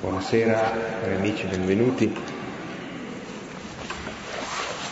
[0.00, 0.58] Buonasera
[1.02, 2.10] cari amici, benvenuti.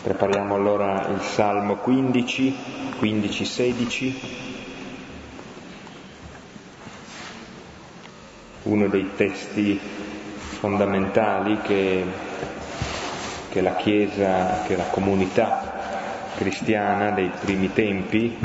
[0.03, 2.57] Prepariamo allora il Salmo 15,
[3.01, 4.15] 15-16,
[8.65, 9.81] uno dei testi
[10.59, 12.05] fondamentali che,
[13.49, 18.37] che la Chiesa, che la comunità cristiana dei primi tempi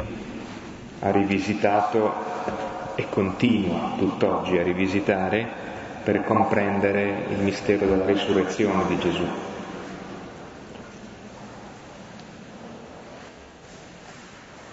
[1.02, 5.64] ha rivisitato e continua tutt'oggi a rivisitare
[6.04, 9.26] per comprendere il mistero della risurrezione di Gesù.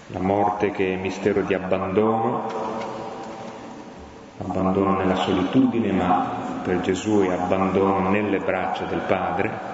[0.08, 2.48] La morte che è mistero di abbandono,
[4.38, 9.68] abbandono nella solitudine, ma per Gesù è abbandono nelle braccia del Padre.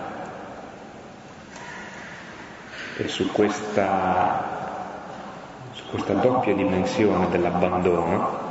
[2.98, 4.44] E su questa,
[5.72, 8.44] su questa doppia dimensione dell'abbandono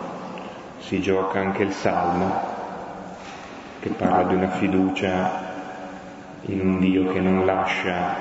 [0.80, 2.55] si gioca anche il Salmo
[3.86, 5.44] che parla di una fiducia
[6.46, 8.16] in un Dio che non lascia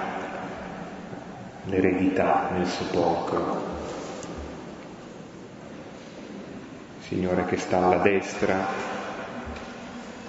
[1.64, 3.62] l'eredità nel sepolcro.
[7.00, 8.66] Signore che sta alla destra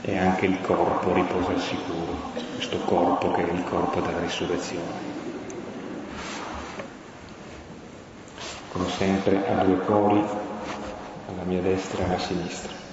[0.03, 5.13] e anche il corpo riposa al sicuro, questo corpo che è il corpo della risurrezione.
[8.71, 10.23] Come sempre a due cori,
[11.27, 12.84] alla mia destra e alla sinistra.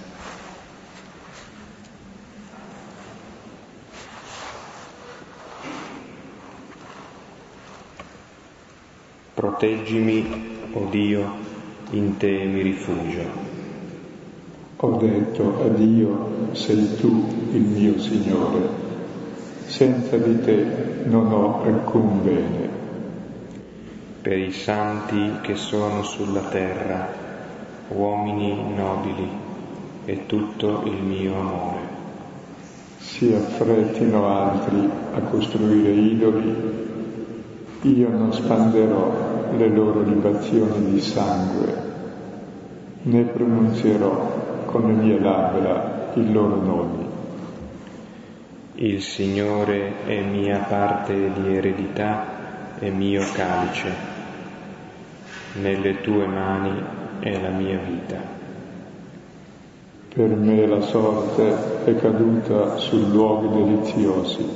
[9.42, 10.24] Proteggimi,
[10.72, 11.34] o oh Dio,
[11.90, 13.24] in te mi rifugio.
[14.76, 18.68] Ho detto a Dio, sei tu il mio Signore,
[19.64, 20.64] senza di te
[21.06, 22.68] non ho alcun bene.
[24.22, 27.08] Per i santi che sono sulla terra,
[27.88, 29.28] uomini nobili,
[30.04, 31.80] e tutto il mio amore.
[32.98, 36.90] Si affrettino altri a costruire idoli
[37.82, 41.74] io non spanderò le loro libazioni di sangue,
[43.02, 47.06] né pronunzierò con le mie labbra i loro nomi.
[48.74, 54.10] Il Signore è mia parte di eredità e mio calice.
[55.60, 56.82] Nelle tue mani
[57.20, 58.40] è la mia vita.
[60.14, 64.46] Per me la sorte è caduta su luoghi deliziosi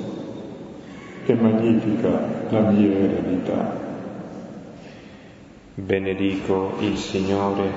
[1.26, 3.85] e magnifica la mia eredità.
[5.78, 7.70] Benedico il Signore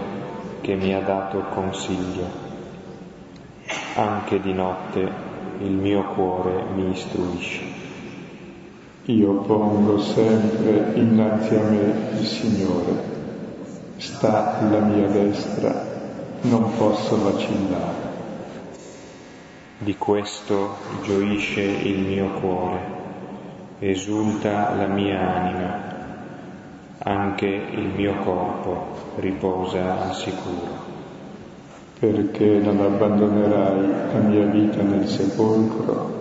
[0.62, 2.24] che mi ha dato consiglio.
[3.96, 5.00] Anche di notte
[5.60, 7.60] il mio cuore mi istruisce.
[9.04, 13.04] Io pongo sempre innanzi a me il Signore.
[13.98, 15.86] Sta alla mia destra,
[16.44, 18.08] non posso vacillare.
[19.78, 22.80] Di questo gioisce il mio cuore
[23.80, 25.88] esulta la mia anima,
[27.00, 30.88] anche il mio corpo riposa al sicuro.
[32.00, 36.18] Perché non abbandonerai la mia vita nel sepolcro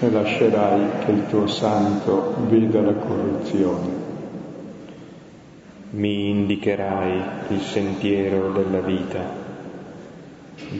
[0.00, 4.04] e lascerai che il tuo santo veda la corruzione.
[5.90, 9.20] Mi indicherai il sentiero della vita,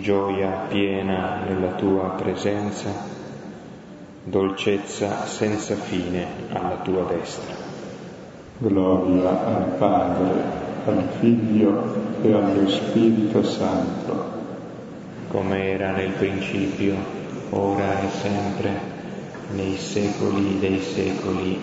[0.01, 3.15] gioia piena nella tua presenza
[4.29, 7.66] dolcezza senza fine alla tua destra.
[8.59, 10.43] Gloria al Padre,
[10.87, 14.33] al Figlio e allo Spirito Santo.
[15.29, 16.97] Come era nel principio,
[17.51, 18.81] ora e sempre,
[19.53, 21.61] nei secoli dei secoli.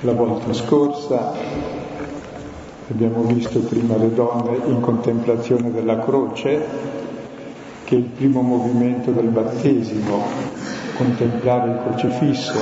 [0.00, 1.32] La volta scorsa
[2.90, 6.60] abbiamo visto prima le donne in contemplazione della croce,
[7.84, 10.22] che è il primo movimento del battesimo,
[10.96, 12.58] contemplare il crocifisso,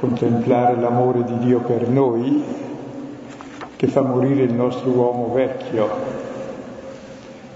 [0.00, 2.42] contemplare l'amore di Dio per noi,
[3.76, 5.88] che fa morire il nostro uomo vecchio,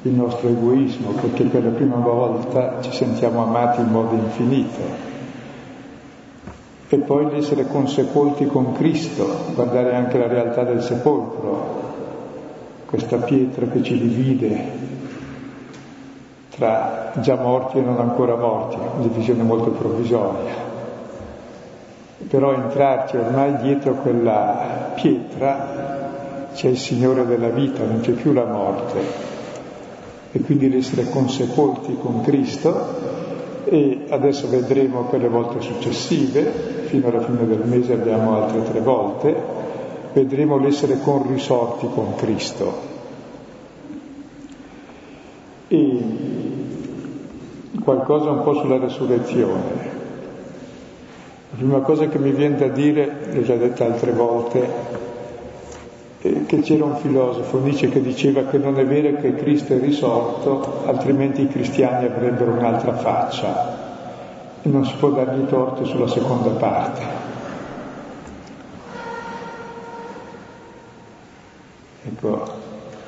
[0.02, 5.09] il nostro egoismo, perché per la prima volta ci sentiamo amati in modo infinito
[6.92, 11.88] e poi l'essere consepolti con Cristo, guardare anche la realtà del sepolcro,
[12.87, 14.88] questa pietra che ci divide
[16.48, 20.52] tra già morti e non ancora morti, una divisione molto provvisoria.
[22.28, 28.46] Però entrarci ormai dietro quella pietra c'è il Signore della vita, non c'è più la
[28.46, 29.28] morte.
[30.32, 33.09] E quindi l'essere consepolti con Cristo
[33.64, 36.42] e adesso vedremo per le volte successive,
[36.86, 39.34] fino alla fine del mese abbiamo altre tre volte,
[40.12, 42.88] vedremo l'essere conrisorti con Cristo.
[45.68, 46.02] E
[47.82, 49.88] qualcosa un po' sulla resurrezione.
[51.50, 55.00] La prima cosa che mi viene da dire, l'ho già detta altre volte,
[56.20, 60.82] che c'era un filosofo, Nietzsche, che diceva che non è vero che Cristo è risorto,
[60.84, 63.78] altrimenti i cristiani avrebbero un'altra faccia.
[64.61, 67.28] E non si può dargli torto sulla seconda parte.
[72.05, 72.43] Ecco,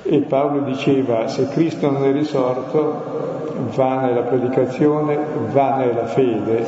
[0.04, 5.18] e Paolo diceva, se Cristo non è risorto, vana è la predicazione,
[5.52, 6.66] vana è la fede,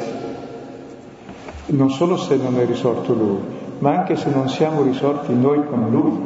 [1.67, 3.41] non solo se non è risorto lui,
[3.85, 6.19] ma anche se non siamo risorti noi con lui,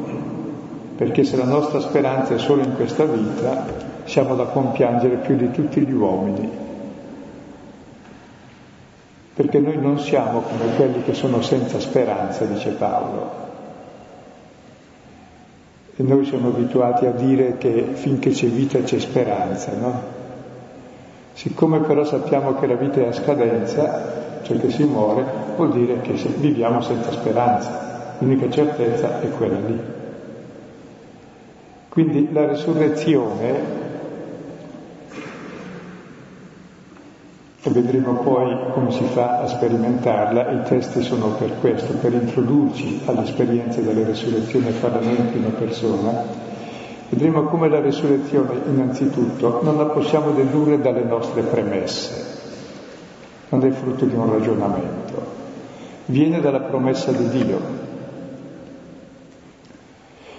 [0.95, 3.65] perché se la nostra speranza è solo in questa vita,
[4.05, 6.49] siamo da compiangere più di tutti gli uomini,
[9.35, 13.47] perché noi non siamo come quelli che sono senza speranza, dice Paolo.
[15.97, 20.01] E noi siamo abituati a dire che finché c'è vita c'è speranza, no?
[21.33, 25.25] Siccome però sappiamo che la vita è a scadenza, cioè che si muore,
[25.57, 28.17] vuol dire che viviamo senza speranza.
[28.19, 29.79] L'unica certezza è quella lì.
[31.91, 33.87] Quindi la resurrezione,
[37.61, 43.03] e vedremo poi come si fa a sperimentarla, i testi sono per questo, per introdurci
[43.05, 46.47] all'esperienza della resurrezione e farla noi in prima persona,
[47.11, 52.28] Vedremo come la risurrezione, innanzitutto, non la possiamo dedurre dalle nostre premesse,
[53.51, 55.23] non è frutto di un ragionamento,
[56.07, 57.77] viene dalla promessa di Dio.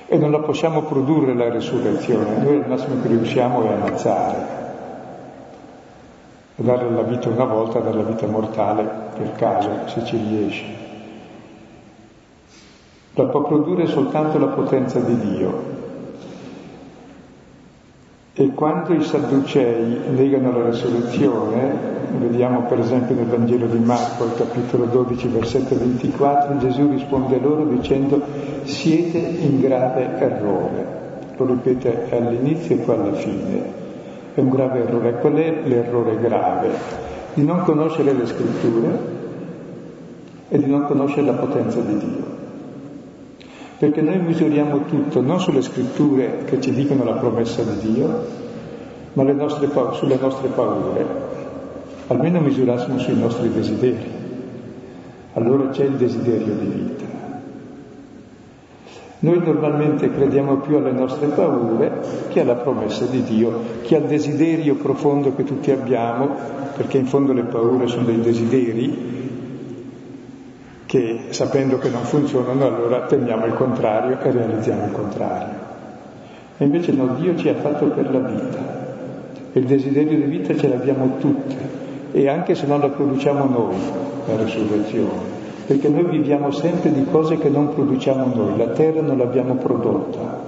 [0.08, 4.58] E non la possiamo produrre la risurrezione, noi al massimo che riusciamo è ammazzare,
[6.56, 10.66] dare la vita una volta, dare la vita mortale per caso, se ci riesce.
[13.14, 15.78] La può produrre soltanto la potenza di Dio,
[18.34, 24.36] e quando i Sadducei negano la resurrezione, vediamo per esempio nel Vangelo di Marco, al
[24.36, 28.22] capitolo 12, versetto 24, Gesù risponde loro dicendo
[28.64, 30.98] siete in grave errore.
[31.38, 33.64] Lo ripete all'inizio e poi alla fine.
[34.34, 35.20] È un grave errore.
[35.20, 36.70] Qual è l'errore grave?
[37.34, 39.00] Di non conoscere le scritture
[40.50, 42.40] e di non conoscere la potenza di Dio
[43.80, 48.26] perché noi misuriamo tutto non sulle scritture che ci dicono la promessa di Dio,
[49.14, 51.29] ma nostre, sulle nostre paure.
[52.10, 54.18] Almeno misurassimo sui nostri desideri.
[55.34, 57.06] Allora c'è il desiderio di vita.
[59.20, 61.92] Noi normalmente crediamo più alle nostre paure
[62.30, 66.30] che alla promessa di Dio, che al desiderio profondo che tutti abbiamo,
[66.76, 69.18] perché in fondo le paure sono dei desideri,
[70.88, 75.54] che sapendo che non funzionano allora temiamo il contrario e realizziamo il contrario.
[76.58, 78.88] E invece no, Dio ci ha fatto per la vita
[79.54, 83.76] e il desiderio di vita ce l'abbiamo tutte e anche se non la produciamo noi,
[84.28, 89.18] la risurrezione, perché noi viviamo sempre di cose che non produciamo noi, la terra non
[89.18, 90.40] l'abbiamo prodotta,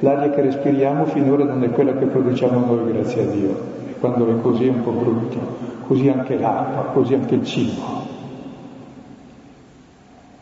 [0.00, 3.50] l'aria che respiriamo finora non è quella che produciamo noi, grazie a Dio,
[3.88, 5.38] e quando è così è un po' brutto,
[5.86, 8.08] così anche l'acqua, così anche il cibo.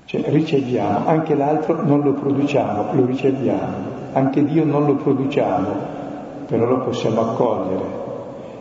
[0.04, 3.74] Cioè riceviamo, anche l'altro non lo produciamo, lo riceviamo,
[4.14, 5.66] anche Dio non lo produciamo,
[6.46, 7.97] però lo possiamo accogliere.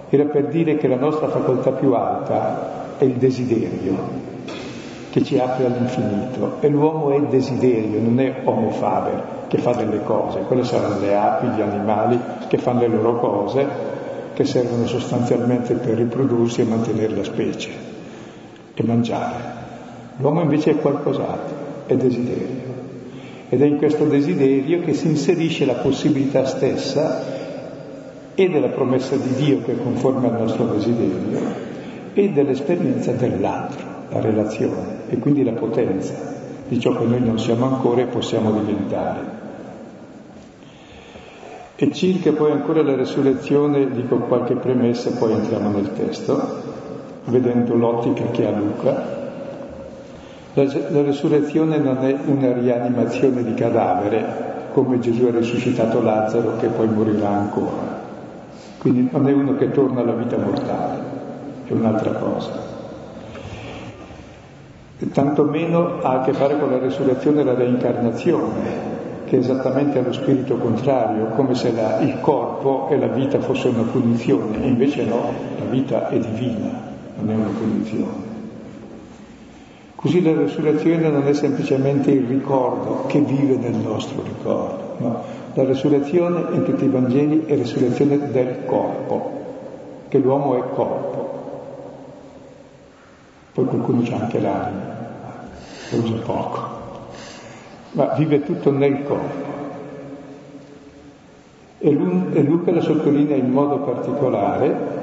[0.09, 3.95] Era per dire che la nostra facoltà più alta è il desiderio,
[5.09, 6.57] che ci apre all'infinito.
[6.61, 10.39] E l'uomo è desiderio, non è homo faber, che fa delle cose.
[10.41, 13.67] Quelle saranno le api, gli animali, che fanno le loro cose,
[14.33, 17.69] che servono sostanzialmente per riprodursi e mantenere la specie
[18.73, 19.55] e mangiare.
[20.17, 22.75] L'uomo invece è qualcos'altro, è desiderio.
[23.49, 27.36] Ed è in questo desiderio che si inserisce la possibilità stessa
[28.39, 31.39] e della promessa di Dio che è conforme al nostro desiderio
[32.13, 36.13] e dell'esperienza dell'altro, la relazione e quindi la potenza
[36.67, 39.35] di ciò che noi non siamo ancora e possiamo diventare.
[41.77, 46.61] E circa poi ancora la resurrezione, dico qualche premessa, poi entriamo nel testo,
[47.25, 49.15] vedendo l'ottica che ha Luca.
[50.53, 56.67] La, la resurrezione non è una rianimazione di cadavere, come Gesù ha risuscitato Lazzaro che
[56.67, 57.96] poi morirà ancora.
[58.87, 61.01] Quindi non è uno che torna alla vita mortale,
[61.65, 62.51] è un'altra cosa.
[65.11, 68.85] Tanto meno ha a che fare con la resurrezione e la reincarnazione,
[69.25, 73.67] che è esattamente allo spirito contrario, come se la, il corpo e la vita fosse
[73.67, 76.85] una punizione, e invece no, la vita è divina
[77.17, 78.35] non è una condizione.
[79.95, 85.36] Così la resurrezione non è semplicemente il ricordo che vive nel nostro ricordo, no?
[85.57, 89.31] La resurrezione in tutti i Vangeli è resurrezione del corpo,
[90.07, 91.29] che l'uomo è corpo.
[93.53, 94.95] Poi qualcuno c'ha anche l'anima,
[95.89, 96.59] lo usa poco,
[97.93, 99.45] ma vive tutto nel corpo.
[101.79, 105.01] E, Luca lo sottolinea in modo particolare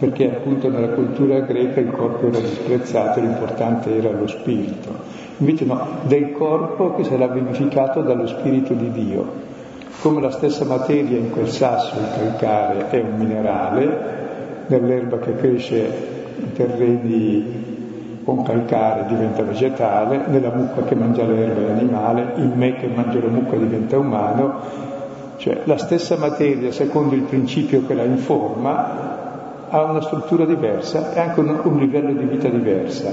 [0.00, 4.88] perché appunto nella cultura greca il corpo era disprezzato, l'importante era lo spirito.
[5.36, 9.48] Invece no, del corpo che sarà vivificato dallo spirito di Dio.
[10.00, 15.76] Come la stessa materia in quel sasso, il calcare, è un minerale, nell'erba che cresce
[16.38, 17.68] in terreni
[18.24, 23.20] con calcare diventa vegetale, nella mucca che mangia l'erba è animale, in me che mangia
[23.20, 24.60] la mucca diventa umano,
[25.36, 29.09] cioè la stessa materia, secondo il principio che la informa,
[29.70, 33.12] ha una struttura diversa e anche un, un livello di vita diversa.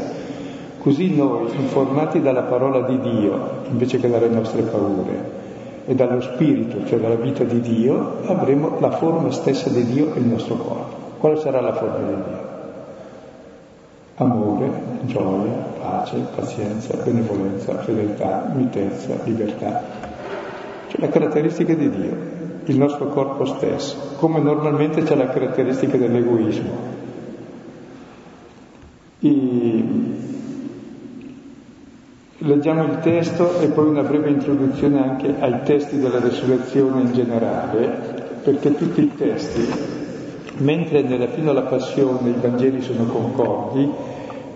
[0.79, 5.45] Così noi, informati dalla parola di Dio, invece che dalle nostre paure,
[5.85, 10.23] e dallo Spirito, cioè dalla vita di Dio, avremo la forma stessa di Dio nel
[10.23, 10.95] nostro corpo.
[11.19, 12.55] Quale sarà la forma di Dio?
[14.15, 14.71] Amore,
[15.03, 19.83] gioia, pace, pazienza, benevolenza, fedeltà, mitezza, libertà.
[20.87, 22.26] Cioè le caratteristiche di Dio
[22.67, 26.95] il nostro corpo stesso, come normalmente c'è la caratteristica dell'egoismo.
[29.19, 30.15] I...
[32.39, 38.39] Leggiamo il testo e poi una breve introduzione anche ai testi della resurrezione in generale,
[38.43, 39.65] perché tutti i testi,
[40.57, 43.89] mentre nella fino alla passione i Vangeli sono concordi,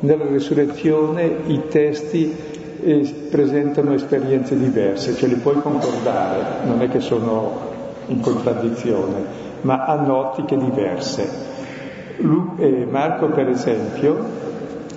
[0.01, 2.35] nella resurrezione i testi
[2.83, 7.70] eh, presentano esperienze diverse, ce li puoi concordare, non è che sono
[8.11, 9.23] in contraddizione,
[9.61, 11.49] ma hanno ottiche diverse.
[12.89, 14.23] Marco, per esempio,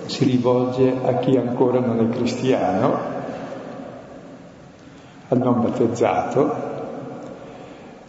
[0.05, 3.13] si rivolge a chi ancora non è cristiano,
[5.29, 6.73] al non battezzato,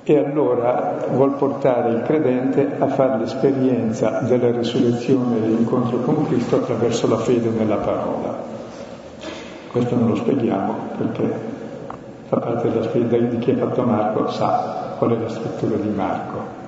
[0.09, 6.57] e allora vuol portare il credente a fare l'esperienza della risurrezione e dell'incontro con Cristo
[6.57, 8.37] attraverso la fede nella parola.
[9.73, 11.55] Questo non lo spieghiamo perché
[12.29, 15.89] fa parte della spesa di chi ha fatto Marco sa qual è la struttura di
[15.89, 16.65] Marco.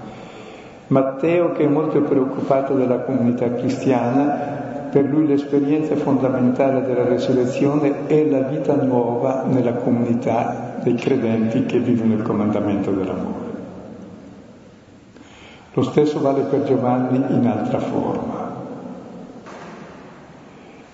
[0.89, 4.57] Matteo, che è molto preoccupato della comunità cristiana,
[4.91, 11.79] per lui l'esperienza fondamentale della resurrezione è la vita nuova nella comunità dei credenti che
[11.79, 13.47] vivono il comandamento dell'amore.
[15.75, 18.57] Lo stesso vale per Giovanni in altra forma.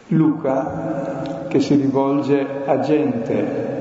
[0.08, 3.73] Luca, che si rivolge a gente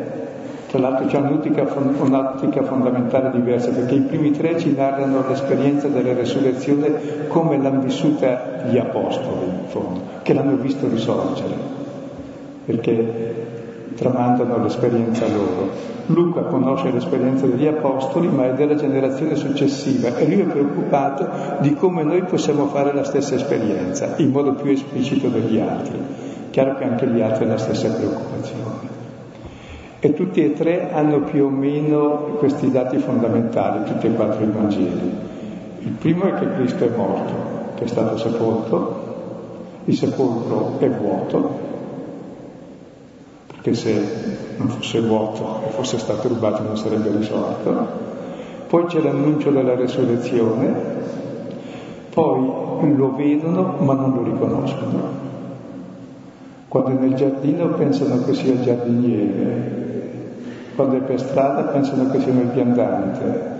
[0.74, 1.68] tra l'altro c'è un'ottica,
[2.00, 8.64] un'ottica, fondamentale diversa, perché i primi tre ci narrano l'esperienza della resurrezione come l'hanno vissuta
[8.68, 11.54] gli apostoli, in fondo, che l'hanno visto risorgere,
[12.66, 13.36] perché
[13.94, 15.70] tramandano l'esperienza loro.
[16.08, 21.76] Luca conosce l'esperienza degli apostoli, ma è della generazione successiva e lui è preoccupato di
[21.76, 26.00] come noi possiamo fare la stessa esperienza, in modo più esplicito degli altri.
[26.50, 28.93] Chiaro che anche gli altri hanno la stessa preoccupazione.
[30.06, 34.50] E tutti e tre hanno più o meno questi dati fondamentali, tutti e quattro i
[34.50, 35.12] Vangeli.
[35.80, 37.34] Il primo è che Cristo è morto,
[37.76, 39.02] che è stato sepolto,
[39.86, 41.58] il sepolcro è vuoto,
[43.48, 44.06] perché se
[44.58, 47.88] non fosse vuoto e fosse stato rubato non sarebbe risorto.
[48.68, 50.74] Poi c'è l'annuncio della resurrezione,
[52.10, 55.22] poi lo vedono ma non lo riconoscono.
[56.68, 59.83] Quando è nel giardino pensano che sia il giardiniere,
[60.76, 63.52] quando è per strada pensano che sia il viandante,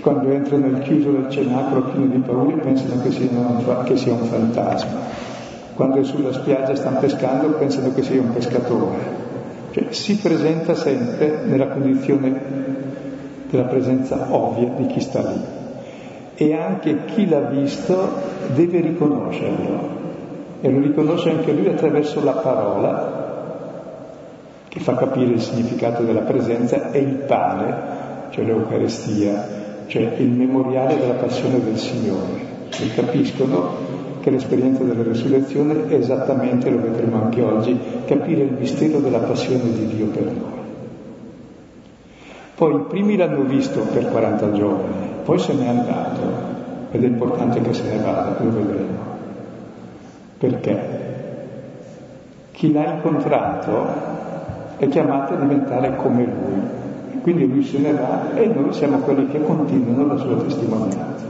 [0.00, 4.12] quando entrano nel chiuso del cenacolo pieno di paure pensano che sia, un, che sia
[4.12, 5.00] un fantasma,
[5.74, 9.24] quando è sulla spiaggia e stanno pescando pensano che sia un pescatore.
[9.72, 12.40] Cioè, si presenta sempre nella condizione
[13.50, 15.40] della presenza ovvia di chi sta lì.
[16.34, 18.08] E anche chi l'ha visto
[18.54, 19.94] deve riconoscerlo.
[20.60, 23.15] E lo riconosce anche lui attraverso la parola,
[24.76, 27.74] che fa capire il significato della presenza, è il pane,
[28.28, 29.48] cioè l'Eucarestia,
[29.86, 32.44] cioè il memoriale della passione del Signore.
[32.78, 33.70] E capiscono
[34.20, 39.72] che l'esperienza della resurrezione è esattamente, lo vedremo anche oggi, capire il mistero della passione
[39.72, 40.64] di Dio per noi.
[42.54, 46.20] Poi i primi l'hanno visto per 40 giorni, poi se n'è andato,
[46.90, 48.98] ed è importante che se ne vada, lo vedremo.
[50.36, 51.04] Perché?
[52.50, 54.24] Chi l'ha incontrato
[54.78, 57.20] è chiamato a diventare come lui.
[57.22, 61.24] Quindi lui se ne va e noi siamo quelli che continuano la sua testimonianza.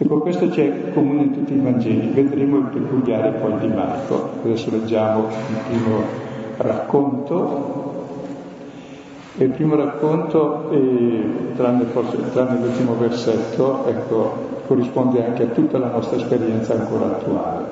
[0.00, 4.30] Ecco, questo c'è comune in tutti i Vangeli, vedremo il peculiare poi di Marco.
[4.44, 6.02] Adesso leggiamo il primo
[6.56, 7.86] racconto.
[9.38, 14.32] Il primo racconto, eh, tranne, forse, tranne l'ultimo versetto, ecco,
[14.66, 17.67] corrisponde anche a tutta la nostra esperienza ancora attuale.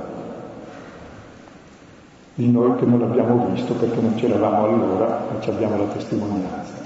[2.36, 6.76] Di noi che non l'abbiamo visto perché non c'eravamo allora, ma ci abbiamo la testimonianza.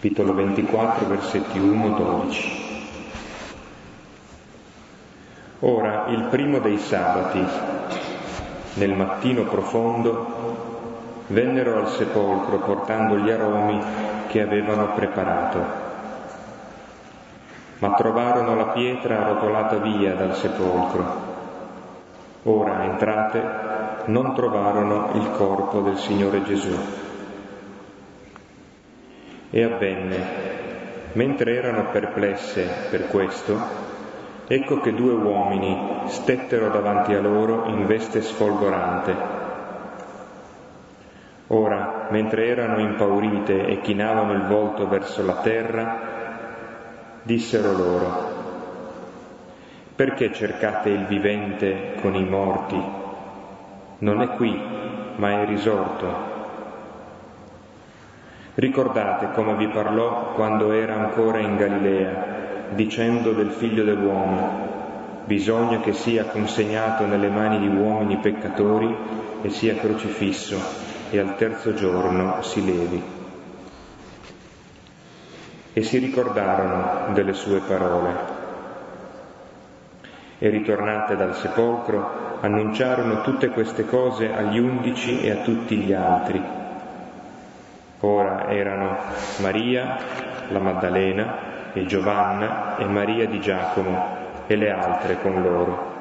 [0.00, 2.66] capitolo 24, versetti 1-12.
[5.60, 7.44] Ora, il primo dei sabati,
[8.74, 10.26] nel mattino profondo,
[11.26, 13.82] vennero al sepolcro portando gli aromi
[14.28, 15.64] che avevano preparato.
[17.80, 21.27] Ma trovarono la pietra rotolata via dal sepolcro.
[22.48, 23.42] Ora, entrate,
[24.06, 26.74] non trovarono il corpo del Signore Gesù.
[29.50, 30.16] E avvenne,
[31.12, 33.54] mentre erano perplesse per questo,
[34.46, 39.14] ecco che due uomini stettero davanti a loro in veste sfolgorante.
[41.48, 46.00] Ora, mentre erano impaurite e chinavano il volto verso la terra,
[47.24, 48.27] dissero loro,
[49.98, 52.80] perché cercate il vivente con i morti?
[53.98, 54.56] Non è qui,
[55.16, 56.06] ma è risorto.
[58.54, 65.92] Ricordate come vi parlò quando era ancora in Galilea, dicendo del figlio dell'uomo, bisogna che
[65.92, 68.94] sia consegnato nelle mani di uomini peccatori
[69.42, 70.60] e sia crocifisso
[71.10, 73.02] e al terzo giorno si levi.
[75.72, 78.37] E si ricordarono delle sue parole.
[80.38, 86.58] E ritornate dal sepolcro, annunciarono tutte queste cose agli undici e a tutti gli altri
[88.00, 88.96] Ora erano
[89.40, 89.96] Maria,
[90.50, 94.16] la Maddalena, e Giovanna e Maria di Giacomo
[94.46, 95.96] e le altre con loro.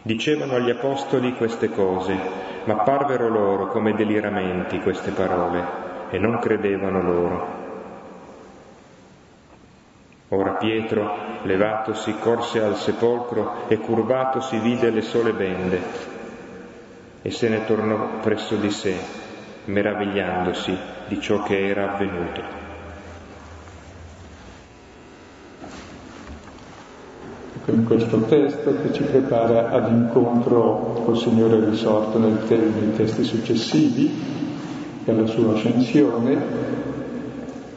[0.00, 2.16] Dicevano agli apostoli queste cose,
[2.64, 5.62] ma parvero loro come deliramenti queste parole
[6.08, 7.61] e non credevano loro.
[10.34, 15.80] Ora Pietro, levatosi, corse al sepolcro e curvatosi vide le sole bende
[17.20, 18.96] e se ne tornò presso di sé
[19.66, 20.76] meravigliandosi
[21.08, 22.60] di ciò che era avvenuto.
[27.66, 34.10] in questo testo che ci prepara all'incontro col Signore risorto nei testi successivi
[35.04, 36.81] e alla sua ascensione.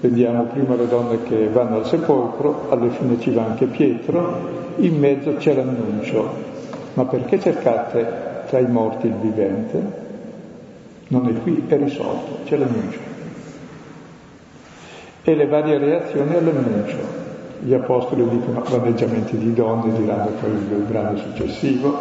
[0.06, 5.00] Vediamo prima le donne che vanno al sepolcro, alla fine ci va anche Pietro, in
[5.00, 6.30] mezzo c'è l'annuncio.
[6.94, 8.06] Ma perché cercate
[8.46, 10.04] tra i morti il vivente?
[11.08, 13.00] non è qui, è risolto, c'è l'annuncio.
[15.24, 17.24] E le varie reazioni all'annuncio.
[17.62, 22.00] Gli apostoli dicono vaneggiamenti di donne, diranno poi il brano successivo,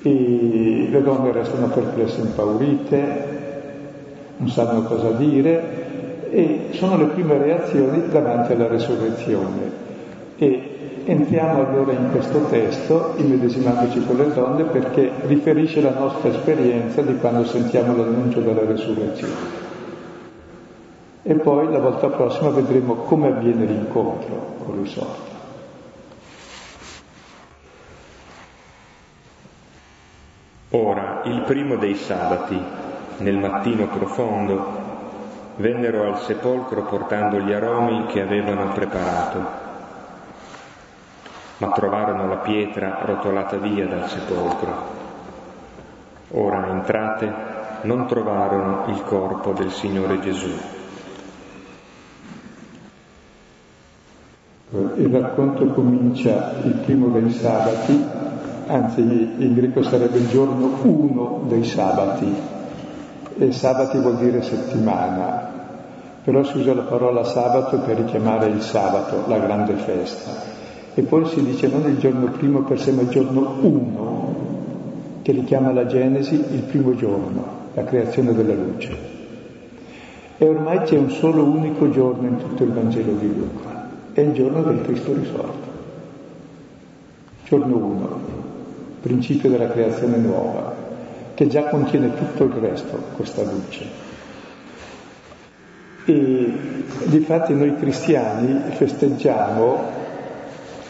[0.00, 3.34] e le donne restano perplesse, impaurite,
[4.38, 5.85] non sanno cosa dire,
[6.30, 9.84] e sono le prime reazioni davanti alla resurrezione.
[10.36, 10.76] E
[11.08, 17.16] Entriamo allora in questo testo, immedesimandoci con le donne, perché riferisce la nostra esperienza di
[17.18, 19.34] quando sentiamo l'annuncio della resurrezione.
[21.22, 25.34] E poi la volta prossima vedremo come avviene l'incontro con risorto.
[30.70, 32.60] Ora, il primo dei sabati,
[33.18, 34.95] nel mattino profondo,
[35.56, 39.64] vennero al sepolcro portando gli aromi che avevano preparato
[41.58, 44.94] ma trovarono la pietra rotolata via dal sepolcro.
[46.32, 47.32] Ora entrate,
[47.82, 50.50] non trovarono il corpo del Signore Gesù.
[54.96, 58.04] Il racconto comincia il primo dei sabati,
[58.66, 62.34] anzi in greco sarebbe il giorno uno dei sabati,
[63.38, 65.54] e sabati vuol dire settimana,
[66.24, 70.30] però si usa la parola sabato per richiamare il sabato, la grande festa.
[70.94, 74.34] E poi si dice non il giorno primo per sé, ma il giorno uno,
[75.22, 77.44] che richiama la Genesi il primo giorno,
[77.74, 78.96] la creazione della luce.
[80.38, 84.32] E ormai c'è un solo unico giorno in tutto il Vangelo di Luca, è il
[84.32, 85.74] giorno del Cristo risorto.
[87.44, 88.20] Giorno uno,
[89.00, 90.75] principio della creazione nuova,
[91.36, 93.84] che già contiene tutto il resto, questa luce.
[96.06, 96.52] E
[97.04, 100.04] difatti noi cristiani festeggiamo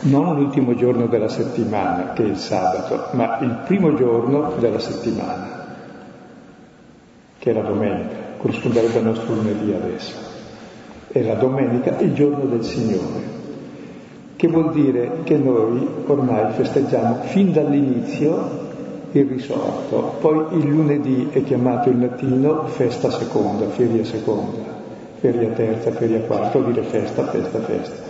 [0.02, 5.66] non l'ultimo giorno della settimana, che è il sabato, ma il primo giorno della settimana,
[7.38, 10.14] che è la domenica, corrisponderebbe al nostro lunedì adesso.
[11.08, 13.34] è la domenica, il giorno del Signore,
[14.36, 18.65] che vuol dire che noi ormai festeggiamo fin dall'inizio
[19.12, 24.58] il risorto, poi il lunedì è chiamato in latino festa seconda, feria seconda,
[25.18, 28.04] feria terza, feria quarta, vuol dire festa, festa, festa.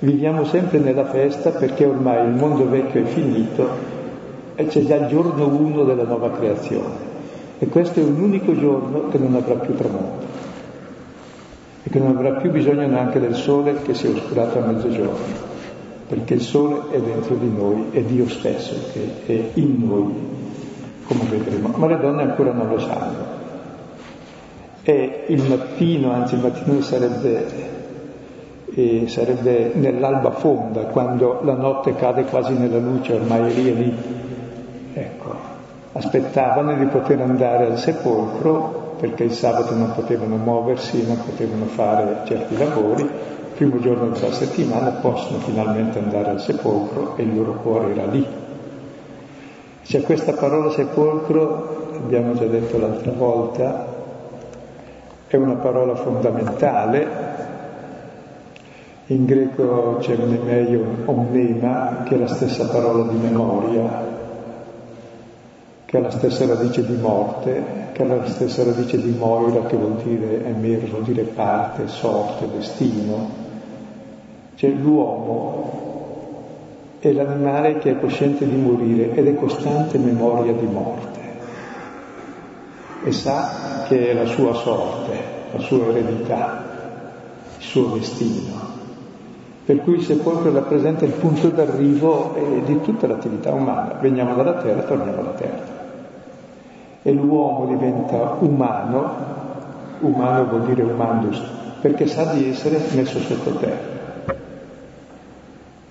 [0.00, 3.68] Viviamo sempre nella festa perché ormai il mondo vecchio è finito
[4.54, 7.12] e c'è già il giorno uno della nuova creazione.
[7.58, 10.26] E questo è un unico giorno che non avrà più tramonto
[11.84, 15.52] e che non avrà più bisogno neanche del sole che si è oscurato a mezzogiorno,
[16.08, 20.12] perché il sole è dentro di noi, è Dio stesso che è in noi,
[21.06, 21.72] come vedremo.
[21.76, 23.42] Ma le donne ancora non lo sanno.
[24.82, 27.46] E il mattino, anzi il mattino sarebbe,
[28.74, 33.72] eh, sarebbe nell'alba fonda, quando la notte cade quasi nella luce, ormai è lì e
[33.72, 33.96] lì.
[34.92, 35.34] Ecco,
[35.92, 42.22] aspettavano di poter andare al sepolcro perché il sabato non potevano muoversi, non potevano fare
[42.26, 43.10] certi lavori, il
[43.54, 48.26] primo giorno della settimana possono finalmente andare al sepolcro e il loro cuore era lì.
[49.84, 53.86] C'è questa parola sepolcro, abbiamo già detto l'altra volta,
[55.26, 57.06] è una parola fondamentale.
[59.08, 64.06] In greco c'è un mnemeio, omnema, che è la stessa parola di memoria,
[65.84, 69.76] che ha la stessa radice di morte, che ha la stessa radice di moira, che
[69.76, 73.42] vuol dire emir, vuol dire parte, sorte, destino.
[74.54, 75.73] Cioè l'uomo
[77.10, 81.20] è l'animale che è cosciente di morire ed è costante memoria di morte
[83.04, 85.12] e sa che è la sua sorte,
[85.52, 86.64] la sua eredità,
[87.58, 88.72] il suo destino.
[89.64, 93.98] Per cui il sepolcro rappresenta il punto d'arrivo eh, di tutta l'attività umana.
[94.00, 95.82] Veniamo dalla terra, torniamo alla terra
[97.06, 99.12] e l'uomo diventa umano,
[100.00, 101.38] umano vuol dire humandus,
[101.82, 103.93] perché sa di essere messo sottoterra.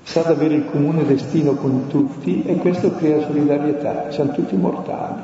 [0.03, 5.21] Sa di avere il comune destino con tutti e questo crea solidarietà, siamo tutti mortali.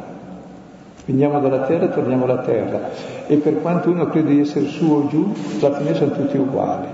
[1.06, 2.90] Veniamo dalla terra e torniamo alla terra
[3.28, 6.88] e per quanto uno crede di essere su o giù, alla fine sono tutti uguali.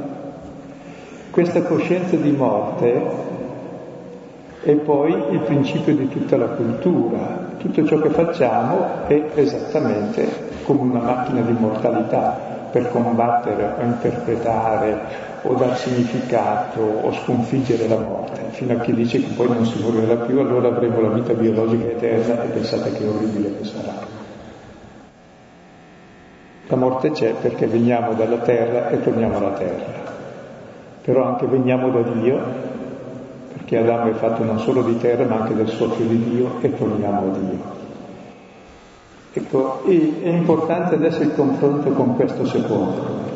[1.30, 3.02] Questa coscienza di morte
[4.64, 10.28] è poi il principio di tutta la cultura, tutto ciò che facciamo è esattamente
[10.64, 12.40] come una macchina di mortalità
[12.72, 19.20] per combattere o interpretare o dar significato o sconfiggere la morte, fino a chi dice
[19.20, 23.06] che poi non si morirà più, allora avremo la vita biologica eterna e pensate che
[23.06, 23.94] orribile che sarà.
[26.68, 30.04] La morte c'è perché veniamo dalla terra e torniamo alla terra,
[31.02, 32.74] però anche veniamo da Dio
[33.66, 36.76] che Adamo è fatto non solo di terra ma anche del soffio di Dio e
[36.76, 37.74] torniamo a Dio.
[39.34, 43.35] Ecco, è importante adesso il confronto con questo sepolcro.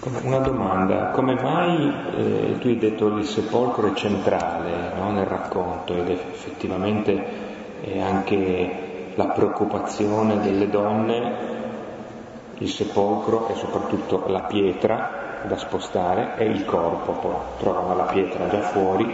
[0.00, 5.92] Una domanda, come mai eh, tu hai detto il sepolcro è centrale no, nel racconto
[5.92, 7.24] ed effettivamente
[7.80, 11.32] è anche la preoccupazione delle donne,
[12.58, 18.48] il sepolcro e soprattutto la pietra da spostare è il corpo, poi trovano la pietra
[18.48, 19.12] già fuori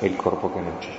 [0.00, 0.94] e il corpo che non c'è.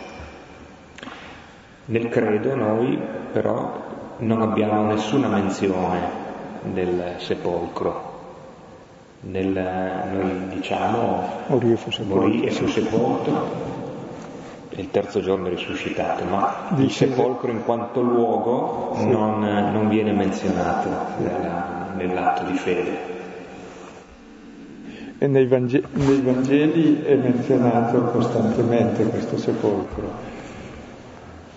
[1.88, 2.98] Nel credo noi
[3.34, 3.84] però
[4.20, 6.10] non abbiamo nessuna menzione
[6.62, 8.15] del sepolcro.
[9.28, 9.48] Nel,
[10.14, 13.32] noi diciamo morì e fu sepolto,
[14.70, 17.06] il terzo giorno risuscitato, ma Dice...
[17.06, 19.08] il sepolcro in quanto luogo sì.
[19.08, 23.14] non, non, viene menzionato nella, nell'atto di fede
[25.18, 30.12] e nei Vangeli, nei Vangeli è menzionato costantemente questo sepolcro,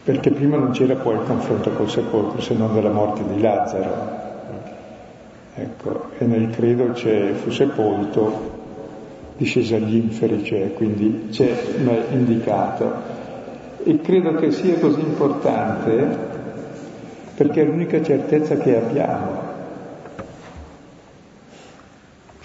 [0.05, 4.18] perché prima non c'era poi il confronto col sepolcro se non della morte di Lazzaro.
[5.61, 8.57] Ecco, e nel credo c'è fu sepolto,
[9.37, 11.53] discesa agli inferi c'è, quindi c'è
[12.11, 13.17] indicato.
[13.83, 16.27] E credo che sia così importante
[17.35, 19.49] perché è l'unica certezza che abbiamo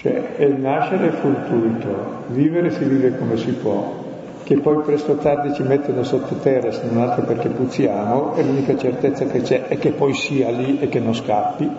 [0.04, 4.04] cioè è il nascere fortuito, vivere si vive come si può,
[4.44, 8.76] che poi presto o tardi ci mettono sottoterra se non altro perché puzziamo, e l'unica
[8.76, 11.72] certezza che c'è è che poi sia lì e che non scappi.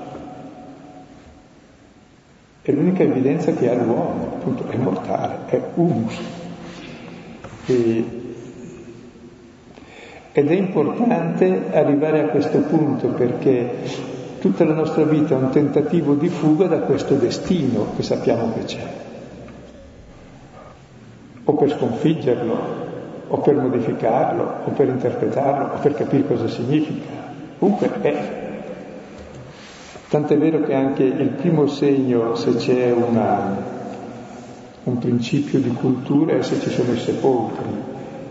[2.65, 6.19] È l'unica evidenza che ha l'uomo, appunto, è mortale, è humus.
[7.67, 8.05] E,
[10.33, 14.13] ed è importante arrivare a questo punto perché
[14.45, 18.65] Tutta la nostra vita è un tentativo di fuga da questo destino che sappiamo che
[18.65, 18.87] c'è.
[21.45, 22.59] O per sconfiggerlo,
[23.29, 27.09] o per modificarlo, o per interpretarlo, o per capire cosa significa.
[27.59, 28.44] Comunque è.
[30.15, 33.57] Tant'è vero che anche il primo segno, se c'è una,
[34.85, 37.67] un principio di cultura, è se ci sono i sepolcri.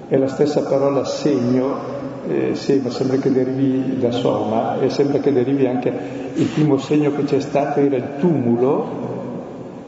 [0.08, 1.76] È la stessa parola segno,
[2.26, 5.92] eh, sembra, sembra che derivi da soma e sembra che derivi anche
[6.36, 8.86] il primo segno che c'è stato era il tumulo,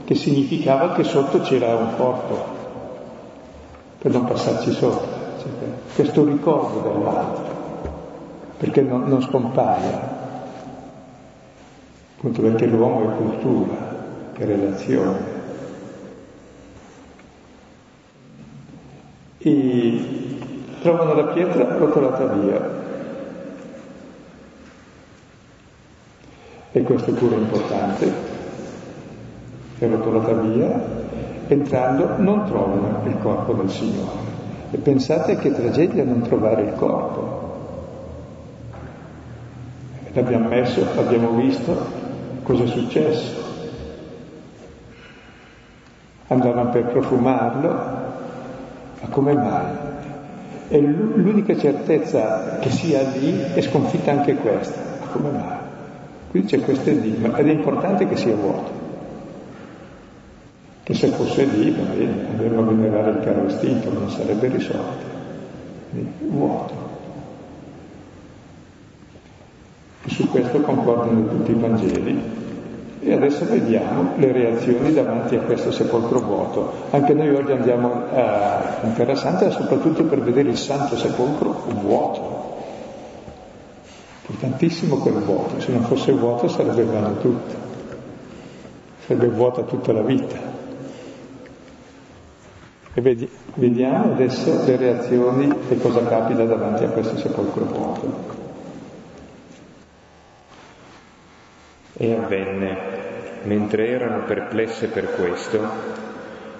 [0.04, 2.44] che significava che sotto c'era un corpo,
[4.00, 5.08] per non passarci sopra.
[5.38, 5.50] Cioè,
[5.96, 7.44] questo ricordo dell'altro,
[8.58, 10.15] perché non, non scompaia
[12.18, 15.34] appunto perché l'uomo è cultura, è relazione.
[19.38, 20.16] E
[20.82, 22.84] trovano la pietra rotolata via.
[26.72, 28.14] E questo è pure importante,
[29.80, 30.84] è rotolata via,
[31.48, 34.34] entrando non trovano il corpo del Signore.
[34.72, 37.44] E pensate che tragedia non trovare il corpo.
[40.14, 42.04] L'abbiamo messo, l'abbiamo visto,
[42.46, 43.44] cosa è successo.
[46.28, 47.70] Andavano per profumarlo,
[49.02, 49.84] ma come mai?
[50.70, 55.58] E l'unica certezza che sia lì è sconfitta anche questa, ma come mai?
[56.30, 58.84] Quindi c'è questo enigma ed è importante che sia vuoto.
[60.84, 65.14] Che se fosse lì, bene, andremo a venerare il caro istinto, non sarebbe risolto.
[66.20, 66.74] Vuoto.
[69.95, 72.44] E su questo concordano tutti i Vangeli.
[73.02, 76.72] E adesso vediamo le reazioni davanti a questo sepolcro vuoto.
[76.90, 82.44] Anche noi oggi andiamo a, in Terra Santa soprattutto per vedere il Santo Sepolcro vuoto.
[84.22, 87.54] Importantissimo quel vuoto, se non fosse vuoto sarebbe vano tutto,
[89.06, 90.36] sarebbe vuota tutta la vita.
[92.92, 98.45] E vedi, vediamo adesso le reazioni e cosa capita davanti a questo sepolcro vuoto.
[101.98, 102.78] E avvenne,
[103.44, 105.66] mentre erano perplesse per questo,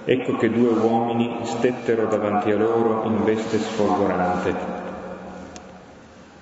[0.06, 4.84] ecco che due uomini stettero davanti a loro in veste sfolgorante.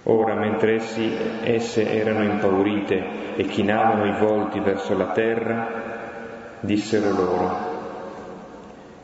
[0.04, 1.12] Ora, mentre essi,
[1.44, 5.68] esse erano impaurite e chinavano i volti verso la terra,
[6.60, 7.72] dissero loro,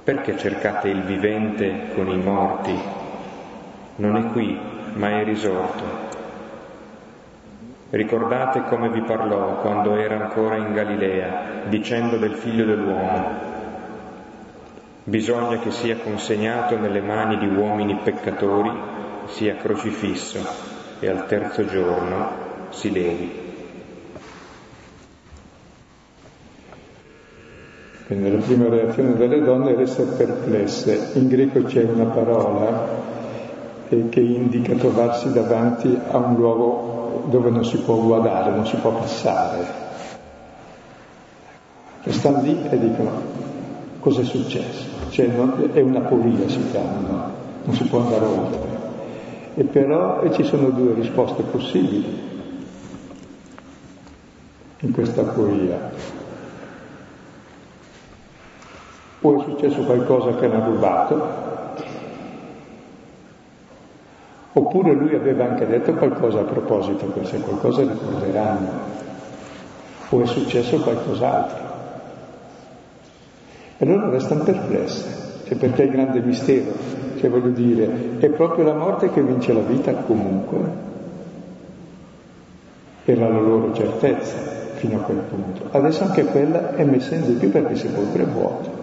[0.03, 2.77] perché cercate il vivente con i morti?
[3.95, 4.59] Non è qui,
[4.93, 6.08] ma è risorto.
[7.91, 13.47] Ricordate come vi parlò quando era ancora in Galilea, dicendo del figlio dell'uomo.
[15.05, 18.71] Bisogna che sia consegnato nelle mani di uomini peccatori,
[19.25, 20.37] sia crocifisso
[20.99, 22.29] e al terzo giorno
[22.69, 23.47] si levi.
[28.05, 31.11] Quindi la prima reazione delle donne era essere perplesse.
[31.13, 32.87] In greco c'è una parola
[33.87, 36.88] che indica trovarsi davanti a un luogo
[37.25, 39.87] dove non si può guardare, non si può passare.
[42.03, 43.11] E stanno lì e dicono
[43.99, 44.85] cosa è successo.
[45.09, 47.31] Cioè, non, è una poria, si chiama, no?
[47.63, 48.77] non si può andare oltre.
[49.55, 52.27] E però e ci sono due risposte possibili
[54.79, 55.91] in questa poria.
[59.21, 61.48] O è successo qualcosa che hanno rubato,
[64.59, 68.69] Oppure lui aveva anche detto qualcosa a proposito, se qualcosa ricorderanno,
[70.09, 71.67] o è successo qualcos'altro.
[73.77, 76.73] E allora restano perplesse, cioè perché è il grande mistero,
[77.17, 80.87] cioè voglio dire, è proprio la morte che vince la vita comunque.
[83.05, 84.35] Era la loro certezza
[84.73, 85.69] fino a quel punto.
[85.71, 88.78] Adesso anche quella è messa in dubbio perché sepolcro è vuoto.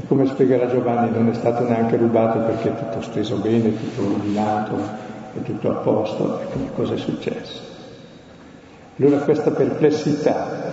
[0.00, 4.00] E come spiegherà Giovanni non è stato neanche rubato perché è tutto steso bene, tutto
[4.00, 4.76] illuminato,
[5.34, 7.60] è tutto a posto, e quindi cosa è successo?
[8.98, 10.68] Allora questa perplessità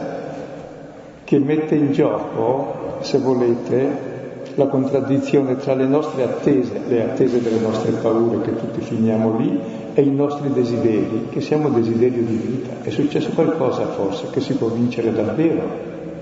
[1.25, 4.15] che mette in gioco, se volete,
[4.55, 9.59] la contraddizione tra le nostre attese, le attese delle nostre paure che tutti finiamo lì,
[9.93, 12.75] e i nostri desideri, che siamo desiderio di vita.
[12.81, 15.63] È successo qualcosa forse che si può vincere davvero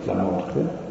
[0.06, 0.85] la morte?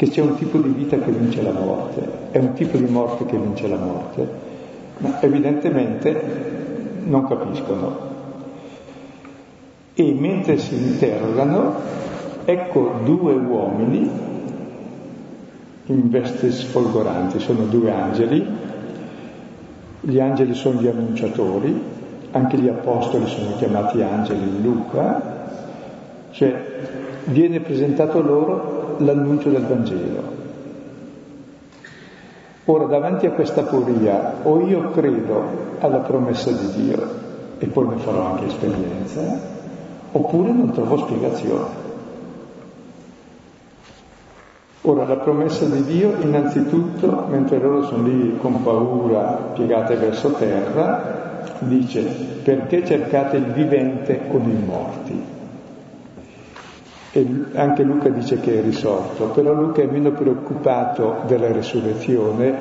[0.00, 3.26] Che c'è un tipo di vita che vince la morte, è un tipo di morte
[3.26, 4.28] che vince la morte,
[4.96, 7.98] ma evidentemente non capiscono.
[9.92, 11.74] E mentre si interrogano,
[12.46, 14.10] ecco due uomini
[15.84, 18.46] in veste sfolgoranti, sono due angeli,
[20.00, 21.78] gli angeli sono gli annunciatori,
[22.30, 25.48] anche gli apostoli sono chiamati angeli in Luca,
[26.30, 26.64] cioè
[27.24, 28.69] viene presentato loro
[29.00, 30.38] l'annuncio del Vangelo.
[32.64, 35.42] Ora, davanti a questa poria, o io credo
[35.80, 37.18] alla promessa di Dio,
[37.58, 39.20] e poi ne farò anche esperienza,
[40.12, 41.88] oppure non trovo spiegazione.
[44.82, 51.42] Ora, la promessa di Dio, innanzitutto, mentre loro sono lì con paura piegate verso terra,
[51.60, 52.02] dice,
[52.42, 55.29] perché cercate il vivente con i morti?
[57.12, 62.54] E anche Luca dice che è risorto, però Luca è meno preoccupato della resurrezione,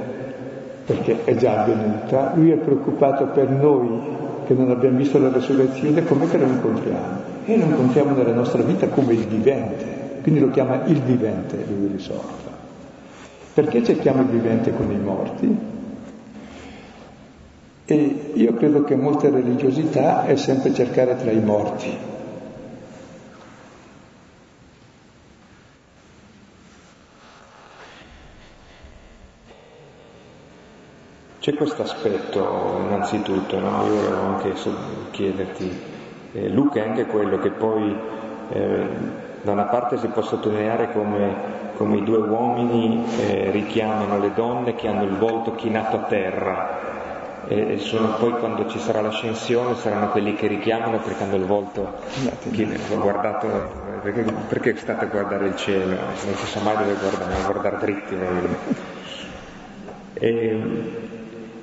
[0.85, 6.03] perché è già avvenuta, lui è preoccupato per noi che non abbiamo visto la resurrezione,
[6.03, 7.27] com'è che lo incontriamo?
[7.45, 11.89] E lo incontriamo nella nostra vita come il vivente quindi lo chiama il vivente, lui
[11.91, 12.57] risorto.
[13.53, 15.57] Perché cerchiamo il vivente con i morti?
[17.85, 22.08] E io credo che molta religiosità è sempre cercare tra i morti.
[31.49, 33.83] C'è questo aspetto innanzitutto, no?
[33.87, 34.53] io volevo anche
[35.09, 35.81] chiederti,
[36.33, 37.97] eh, Luca è anche quello che poi
[38.51, 38.87] eh,
[39.41, 41.33] da una parte si può sottolineare come,
[41.75, 46.79] come i due uomini eh, richiamano le donne che hanno il volto chinato a terra
[47.47, 51.45] e, e sono poi quando ci sarà l'ascensione saranno quelli che richiamano perché hanno il
[51.45, 51.95] volto
[52.51, 52.95] chinato.
[52.95, 53.47] Guardato,
[54.03, 55.95] perché, perché state a guardare il cielo?
[55.95, 58.15] Non si sa mai dove guardare, guardare dritti.
[60.13, 61.08] E,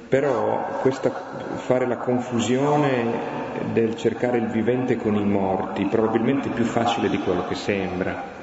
[0.09, 1.11] però questa,
[1.57, 7.47] fare la confusione del cercare il vivente con i morti, probabilmente più facile di quello
[7.47, 8.35] che sembra.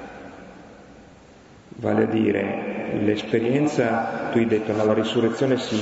[1.76, 5.80] Vale a dire, l'esperienza, tu hai detto, no, la risurrezione si,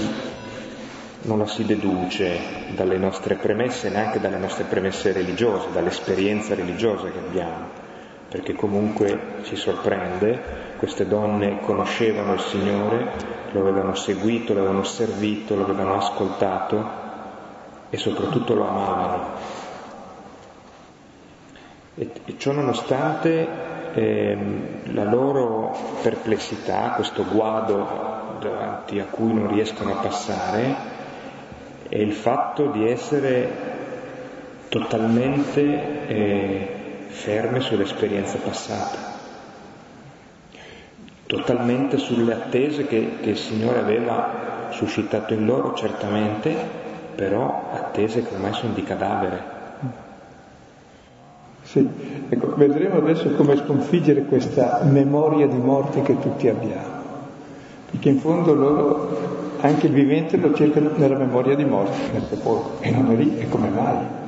[1.23, 2.39] non la si deduce
[2.75, 7.67] dalle nostre premesse, neanche dalle nostre premesse religiose, dall'esperienza religiosa che abbiamo,
[8.29, 13.11] perché comunque ci sorprende, queste donne conoscevano il Signore,
[13.51, 16.89] lo avevano seguito, lo avevano servito, lo avevano ascoltato
[17.91, 19.27] e soprattutto lo amavano.
[21.93, 23.47] E, e ciò nonostante
[23.93, 30.75] ehm, la loro perplessità, questo guado davanti a cui non riescono a passare,
[31.89, 33.49] è il fatto di essere
[34.67, 39.10] totalmente eh, ferme sull'esperienza passata,
[41.31, 46.53] totalmente sulle attese che, che il Signore aveva suscitato in loro, certamente,
[47.15, 49.59] però attese che ormai sono di cadavere.
[51.61, 51.87] Sì,
[52.27, 56.99] ecco, vedremo adesso come sconfiggere questa memoria di morte che tutti abbiamo,
[57.89, 62.81] perché in fondo loro, anche il vivente lo cercano nella memoria di morte, nel sepolcro,
[62.81, 64.19] e non è lì, e come mai?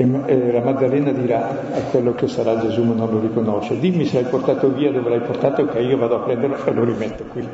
[0.00, 4.06] E, e la Maddalena dirà a quello che sarà Gesù ma non lo riconosce, dimmi
[4.06, 7.24] se l'hai portato via dove l'hai portato, che io vado a prenderlo e lo rimetto
[7.24, 7.46] qui.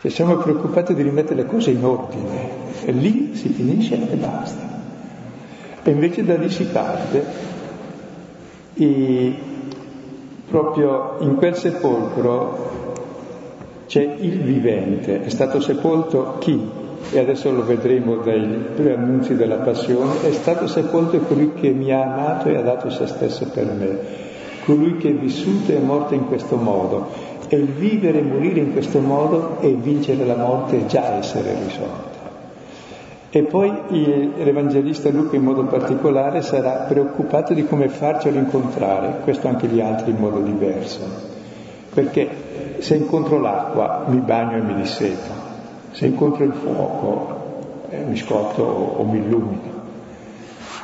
[0.00, 2.50] Cioè siamo preoccupati di rimettere le cose in ordine
[2.84, 4.78] e lì si finisce e basta.
[5.82, 7.24] E invece da lì si parte
[8.74, 9.34] e
[10.48, 12.94] proprio in quel sepolcro
[13.88, 16.79] c'è il vivente, è stato sepolto chi?
[17.12, 22.02] E adesso lo vedremo dai preannunzi della passione, è stato sepolto colui che mi ha
[22.02, 23.98] amato e ha dato se stesso per me,
[24.64, 27.08] colui che è vissuto e è morto in questo modo.
[27.48, 31.56] E il vivere e morire in questo modo e vincere la morte è già essere
[31.64, 32.20] risolta.
[33.32, 33.72] E poi
[34.36, 40.10] l'Evangelista Luca in modo particolare sarà preoccupato di come farcelo incontrare, questo anche gli altri
[40.10, 41.00] in modo diverso,
[41.94, 42.28] perché
[42.78, 45.39] se incontro l'acqua mi bagno e mi disseto,
[45.92, 47.38] se incontro il fuoco
[47.90, 49.78] eh, mi scotto o, o mi illumino,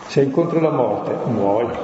[0.06, 1.74] se incontro la morte muoio,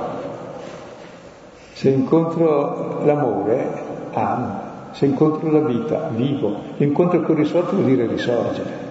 [1.74, 4.70] se incontro l'amore amo.
[4.92, 6.54] Se incontro la vita, vivo.
[6.76, 8.90] L'incontro con risorto vuol dire risorgere.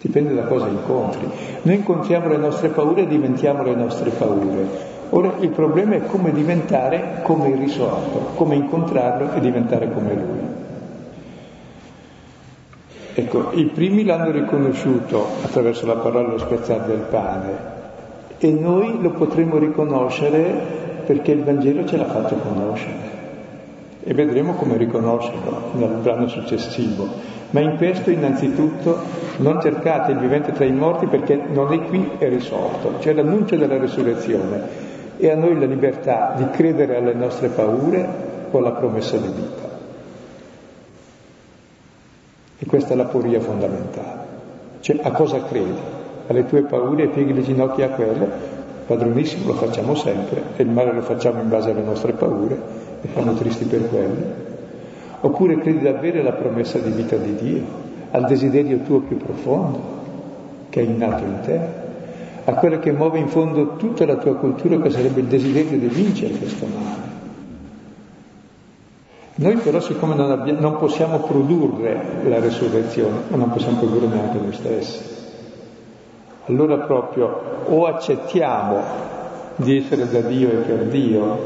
[0.00, 1.28] Dipende da cosa incontri.
[1.62, 4.88] Noi incontriamo le nostre paure e diventiamo le nostre paure.
[5.10, 10.49] Ora il problema è come diventare come il risorto, come incontrarlo e diventare come lui.
[13.20, 17.78] Ecco, i primi l'hanno riconosciuto attraverso la parola lo spezzare del pane
[18.38, 20.42] e noi lo potremo riconoscere
[21.04, 23.18] perché il Vangelo ce l'ha fatto conoscere
[24.02, 27.06] e vedremo come riconoscerlo nel brano successivo.
[27.50, 28.96] Ma in questo innanzitutto
[29.36, 32.94] non cercate il vivente tra i morti perché non è qui, è risorto.
[33.00, 34.88] C'è l'annuncio della resurrezione
[35.18, 38.08] e a noi la libertà di credere alle nostre paure
[38.50, 39.59] o alla promessa di vita.
[42.60, 44.28] E questa è la poria fondamentale.
[44.80, 45.98] Cioè a cosa credi?
[46.28, 48.28] Alle tue paure e pieghi le ginocchia a quelle?
[48.86, 52.60] Padronissimo lo facciamo sempre e il male lo facciamo in base alle nostre paure
[53.00, 54.48] e fanno tristi per quello?
[55.22, 57.62] Oppure credi davvero alla promessa di vita di Dio,
[58.12, 59.98] al desiderio tuo più profondo?
[60.70, 61.60] che è innato in te,
[62.44, 65.88] a quello che muove in fondo tutta la tua cultura, che sarebbe il desiderio di
[65.88, 67.09] vincere questo male.
[69.40, 74.38] Noi però siccome non, abbiamo, non possiamo produrre la resurrezione, ma non possiamo produrre neanche
[74.38, 75.00] noi stessi,
[76.44, 78.82] allora proprio o accettiamo
[79.56, 81.38] di essere da Dio e per Dio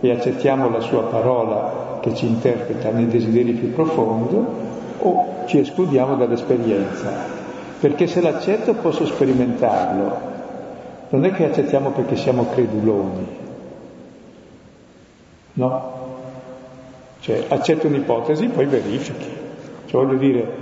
[0.00, 4.42] e accettiamo la sua parola che ci interpreta nei desideri più profondi,
[5.00, 7.12] o ci escludiamo dall'esperienza.
[7.80, 10.18] Perché se l'accetto posso sperimentarlo,
[11.10, 13.26] non è che accettiamo perché siamo creduloni,
[15.52, 15.99] no?
[17.20, 19.28] Cioè accetto un'ipotesi, poi verifichi.
[19.86, 20.52] Cioè voglio dire,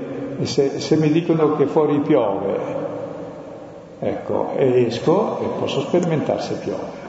[0.42, 2.59] se, se mi dicono che fuori piove,
[4.00, 7.06] ecco, e esco e posso sperimentare se piove.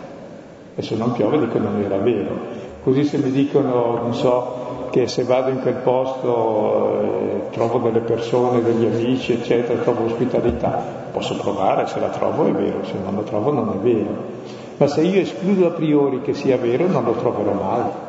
[0.76, 2.68] E se non piove dico non era vero.
[2.84, 8.00] Così se mi dicono, non so, che se vado in quel posto eh, trovo delle
[8.00, 10.82] persone, degli amici, eccetera, trovo ospitalità,
[11.12, 14.48] posso provare, se la trovo è vero, se non la trovo non è vero.
[14.78, 18.08] Ma se io escludo a priori che sia vero, non lo troverò mai.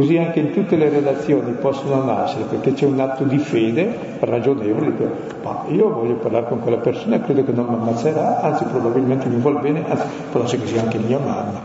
[0.00, 4.92] Così anche in tutte le relazioni possono nascere, perché c'è un atto di fede ragionevole,
[4.92, 5.10] dico,
[5.42, 9.28] ma io voglio parlare con quella persona e credo che non mi ammazzerà, anzi probabilmente
[9.28, 11.60] mi vuol bene, anzi può essere che sia anche mia mamma,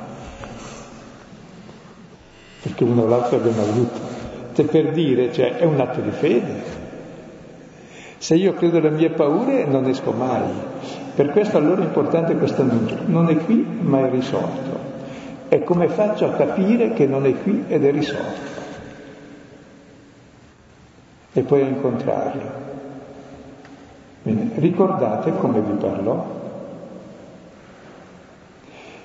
[2.61, 3.99] perché uno o l'altro abbiamo avuto.
[4.53, 6.63] Cioè, per dire, cioè, è un atto di fede.
[8.17, 10.43] Se io credo alle mie paure non esco mai.
[11.15, 12.97] Per questo allora è importante questo annuncio.
[13.05, 14.74] Non è qui, ma è risolto.
[15.55, 18.41] E come faccio a capire che non è qui ed è risolto?
[21.31, 22.41] E poi a incontrarlo.
[24.23, 26.25] Bene, ricordate come vi parlò?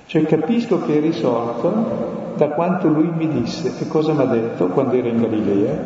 [0.07, 4.67] Cioè capisco che è risolto da quanto lui mi disse e cosa mi ha detto
[4.71, 5.79] quando era in Galilea?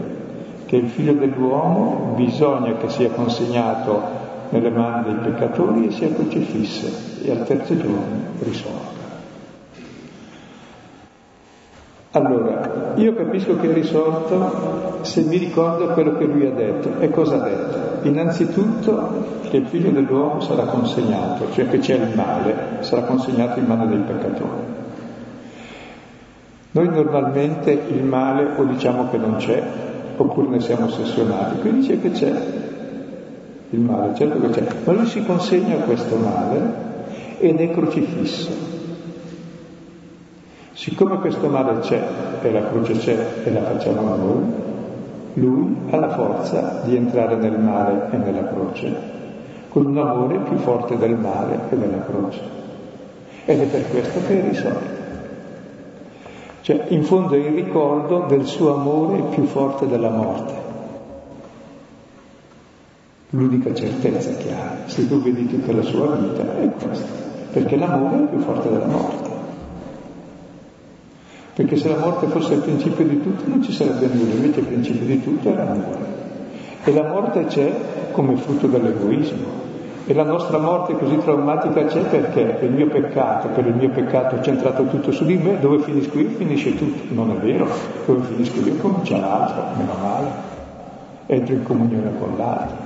[0.64, 4.00] Che il figlio dell'uomo bisogna che sia consegnato
[4.48, 8.93] nelle mani dei peccatori e sia crocifisso e al terzo giorno risorga.
[12.16, 17.00] Allora, io capisco che è risolto se mi ricordo quello che lui ha detto.
[17.00, 18.06] E cosa ha detto?
[18.06, 23.64] Innanzitutto che il figlio dell'uomo sarà consegnato, cioè che c'è il male, sarà consegnato in
[23.64, 24.62] mano dei peccatori.
[26.70, 29.60] Noi normalmente il male o diciamo che non c'è,
[30.16, 31.58] oppure ne siamo ossessionati.
[31.58, 32.32] Qui dice che c'è
[33.70, 36.74] il male, certo che c'è, ma lui si consegna a questo male
[37.38, 38.73] ed è crocifisso.
[40.84, 41.98] Siccome questo male c'è
[42.42, 44.44] e la croce c'è e la facciamo noi,
[45.32, 48.94] lui ha la forza di entrare nel male e nella croce,
[49.70, 52.40] con un amore più forte del male e della croce.
[53.46, 55.02] Ed è per questo che è risolto.
[56.60, 60.52] Cioè, in fondo è il ricordo del suo amore più forte della morte.
[63.30, 67.08] L'unica certezza che ha, se tu vedi tutta la sua vita, è questa,
[67.52, 69.23] perché l'amore è più forte della morte.
[71.54, 74.66] Perché se la morte fosse il principio di tutto non ci sarebbe nulla, invece il
[74.66, 76.12] principio di tutto è l'amore.
[76.82, 77.72] E la morte c'è
[78.10, 79.62] come frutto dell'egoismo.
[80.06, 84.42] E la nostra morte così traumatica c'è perché il mio peccato, per il mio peccato
[84.42, 87.14] centrato tutto su di me, dove finisco io finisce tutto.
[87.14, 87.68] Non è vero,
[88.04, 90.28] dove finisco io comincia l'altro, meno male.
[91.26, 92.83] Entro in comunione con l'altro.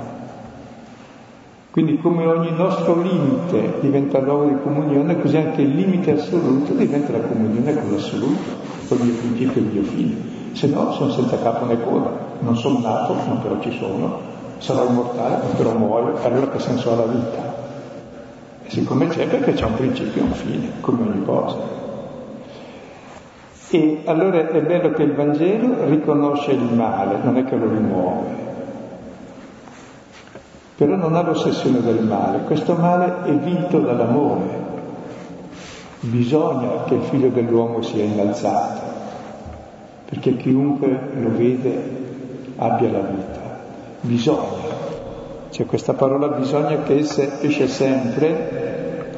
[1.78, 7.12] Quindi come ogni nostro limite diventa luogo di comunione, così anche il limite assoluto diventa
[7.12, 8.50] la comunione con l'assoluto,
[8.88, 10.14] con il principio e il mio fine.
[10.54, 12.10] Se no sono senza capo né coda,
[12.40, 14.18] non sono nato, ma però ci sono,
[14.58, 17.54] sarò immortale, ma però muoio, allora che senso ha la vita?
[18.64, 21.58] E siccome c'è perché c'è un principio e un fine, come ogni cosa.
[23.70, 28.47] E allora è bello che il Vangelo riconosce il male, non è che lo rimuove,
[30.78, 34.66] però non ha l'ossessione del male, questo male è vinto dall'amore.
[35.98, 38.80] Bisogna che il figlio dell'uomo sia innalzato,
[40.08, 42.06] perché chiunque lo vede
[42.58, 43.58] abbia la vita.
[44.02, 44.76] Bisogna.
[45.50, 49.10] C'è questa parola bisogna che esce sempre,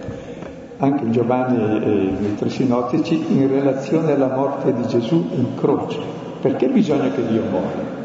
[0.79, 5.99] anche in Giovanni e nei tre sinottici, in relazione alla morte di Gesù in croce.
[6.41, 7.99] Perché bisogna che Dio muoia?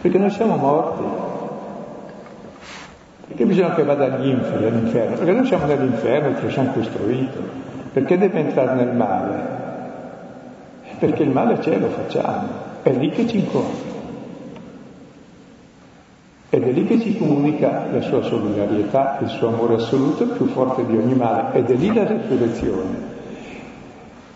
[0.00, 1.02] Perché noi siamo morti,
[3.34, 5.16] perché bisogna che vada agli inferi, all'inferno?
[5.16, 7.38] Perché noi siamo nell'inferno, ce lo siamo costruito.
[7.92, 9.34] Perché deve entrare nel male?
[11.00, 12.46] Perché il male c'è, lo facciamo.
[12.82, 13.92] È lì che ci incontra.
[16.50, 20.86] Ed è lì che ci comunica la sua solidarietà, il suo amore assoluto, più forte
[20.86, 21.58] di ogni male.
[21.58, 23.12] Ed è lì la resurrezione.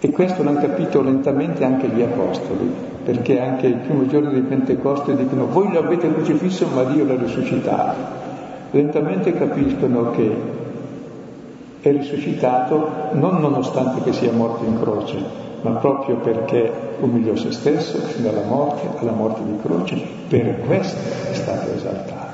[0.01, 2.69] E questo l'hanno capito lentamente anche gli apostoli,
[3.05, 7.17] perché anche il primo giorno di Pentecoste dicono voi lo avete crocifisso ma Dio l'ha
[7.17, 8.28] risuscitato.
[8.71, 10.37] Lentamente capiscono che
[11.81, 15.17] è risuscitato non nonostante che sia morto in croce,
[15.63, 21.31] ma proprio perché umiliò se stesso fino alla morte, alla morte di croce, per questo
[21.31, 22.27] è stato esaltato.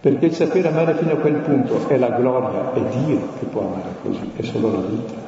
[0.00, 3.62] Perché il sapere amare fino a quel punto è la gloria, è Dio che può
[3.62, 5.26] amare così, è solo la vita.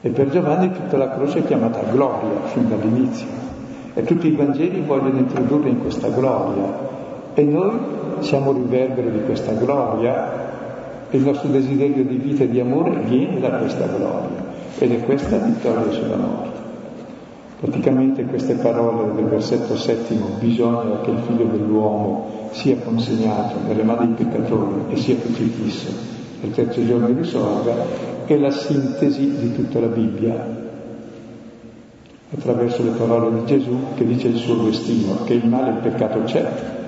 [0.00, 3.26] E per Giovanni tutta la croce è chiamata gloria fin dall'inizio.
[3.94, 6.90] E tutti i Vangeli vogliono introdurre in questa gloria.
[7.34, 7.78] E noi
[8.22, 10.50] siamo riverbero di questa gloria
[11.10, 14.50] e il nostro desiderio di vita e di amore viene da questa gloria.
[14.78, 16.60] Ed è questa vittoria sulla morte.
[17.60, 24.14] Praticamente queste parole del versetto settimo, bisogna che il figlio dell'uomo sia consegnato nelle mani
[24.14, 25.88] dei peccatori e sia crocifisso
[26.40, 27.72] e il terzo giorno risorga,
[28.24, 30.60] è la sintesi di tutta la Bibbia,
[32.34, 35.78] attraverso le parole di Gesù che dice il suo destino, che il male e il
[35.78, 36.80] peccato c'è.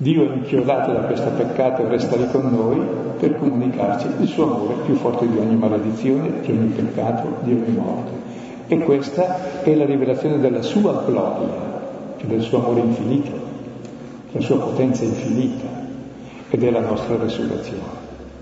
[0.00, 2.80] Dio è inchiodato da questo peccato e resta lì con noi
[3.18, 7.76] per comunicarci il suo amore più forte di ogni maledizione, di ogni peccato, di ogni
[7.76, 8.12] morte.
[8.68, 11.48] E questa è la rivelazione della sua gloria,
[12.16, 13.30] cioè del suo amore infinito,
[14.30, 15.66] la sua potenza infinita,
[16.48, 17.82] ed è la nostra resurrezione,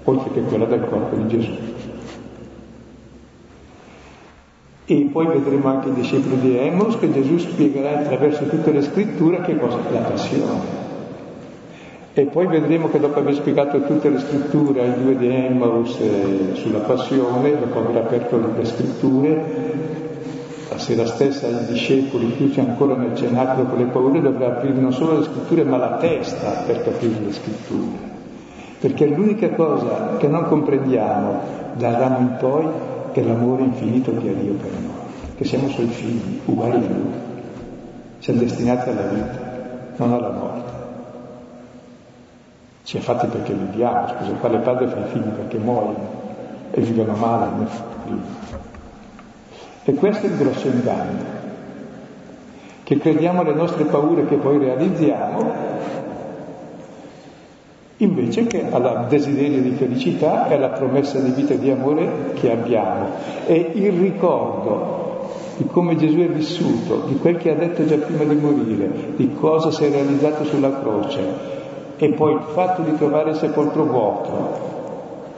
[0.04, 1.52] oltre che quella del corpo di Gesù.
[4.84, 9.40] E poi vedremo anche i discepoli di Emos che Gesù spiegherà attraverso tutte le scritture
[9.40, 10.75] che cosa è la passione.
[12.18, 16.54] E poi vedremo che dopo aver spiegato tutte le scritture ai due di Emmaus eh,
[16.54, 19.44] sulla passione, dopo aver aperto le scritture,
[20.70, 24.94] la sera stessa i discepoli, chiusi ancora nel cenacolo con le paure, dovrà aprire non
[24.94, 27.98] solo le scritture, ma la testa per capire le scritture.
[28.80, 31.40] Perché l'unica cosa che non comprendiamo
[31.74, 32.66] da Adamo in poi
[33.12, 37.12] è l'amore infinito che ha Dio per noi, che siamo suoi figli, uguali a Lui.
[38.20, 39.38] Siamo destinati alla vita,
[39.96, 40.75] non alla morte.
[42.86, 46.08] Ci è fatti perché viviamo, scusa, quale padre fa i figli perché muoiono
[46.70, 48.20] e vivono male nel futuro.
[49.82, 51.24] E questo è il grosso inganno,
[52.84, 55.52] che crediamo alle nostre paure che poi realizziamo,
[57.96, 62.52] invece che al desiderio di felicità e alla promessa di vita e di amore che
[62.52, 63.08] abbiamo.
[63.46, 68.22] E il ricordo di come Gesù è vissuto, di quel che ha detto già prima
[68.22, 71.64] di morire, di cosa si è realizzato sulla croce,
[71.96, 74.74] e poi il fatto di trovare il sepolcro vuoto,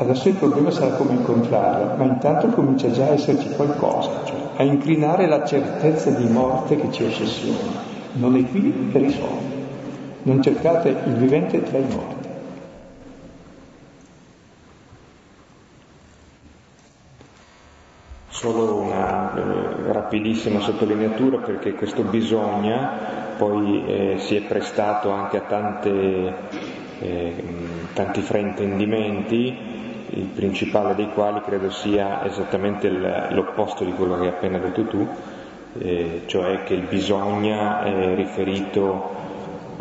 [0.00, 4.62] Adesso il problema sarà come incontrarla, ma intanto comincia già a esserci qualcosa, cioè a
[4.62, 7.82] inclinare la certezza di morte che ci ossessiona.
[8.12, 8.60] Non è qui
[8.92, 9.56] per risolvere.
[10.22, 12.28] Non cercate il vivente tra i morti.
[18.28, 25.42] Solo una eh, rapidissima sottolineatura perché questo bisogna poi eh, si è prestato anche a
[25.42, 26.34] tante,
[26.98, 27.44] eh,
[27.94, 29.78] tanti fraintendimenti
[30.10, 35.06] il principale dei quali credo sia esattamente l'opposto di quello che hai appena detto tu,
[35.78, 39.16] eh, cioè che il bisogna è riferito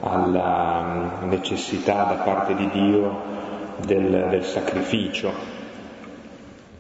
[0.01, 3.21] alla necessità da parte di Dio
[3.85, 5.31] del, del sacrificio.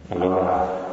[0.09, 0.85] Allora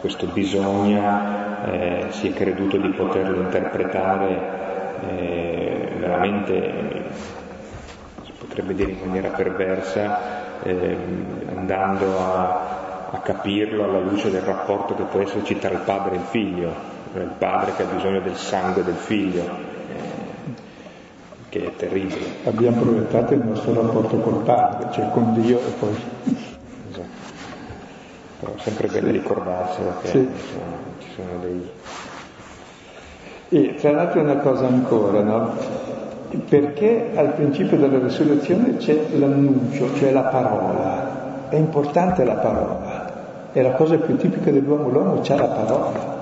[0.00, 4.65] questo bisogna eh, si è creduto di poterlo interpretare
[5.08, 7.04] eh, veramente,
[8.24, 10.96] si potrebbe dire in maniera perversa, eh,
[11.54, 16.18] andando a, a, capirlo alla luce del rapporto che può esserci tra il padre e
[16.18, 16.72] il figlio,
[17.14, 20.54] il padre che ha bisogno del sangue del figlio, eh,
[21.48, 22.26] che è terribile.
[22.44, 25.96] Abbiamo proiettato il nostro rapporto col padre, cioè con Dio e poi...
[26.90, 27.24] Esatto.
[28.40, 30.18] Però è sempre bene ricordarselo che sì.
[30.18, 31.70] insomma, ci sono dei...
[33.48, 35.84] E tra l'altro una cosa ancora, no?
[36.48, 41.48] perché al principio della resurrezione c'è l'annuncio, cioè la parola.
[41.48, 46.14] È importante la parola, è la cosa più tipica dell'uomo, l'uomo ha la parola.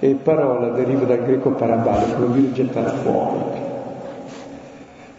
[0.00, 3.66] E parola deriva dal greco parabale, che vuol dire gettare fuori.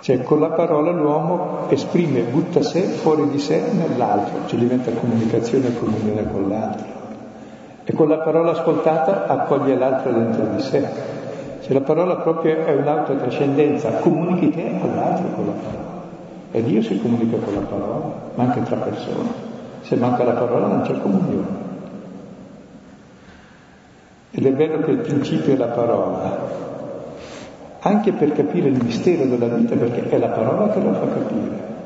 [0.01, 5.67] Cioè con la parola l'uomo esprime, butta sé fuori di sé nell'altro, cioè diventa comunicazione
[5.67, 6.98] e comunione con l'altro.
[7.89, 10.87] E con la parola ascoltata accoglie l'altro dentro di sé.
[11.61, 16.01] Cioè la parola proprio è un'autotrascendenza, comunichi te all'altro con la parola.
[16.51, 19.29] E Dio si comunica con la parola, ma anche tra persone.
[19.81, 21.47] Se manca la parola non c'è comunione.
[24.29, 26.37] Ed è vero che il principio è la parola,
[27.79, 31.78] anche per capire il mistero della vita, perché è la parola che lo fa capire.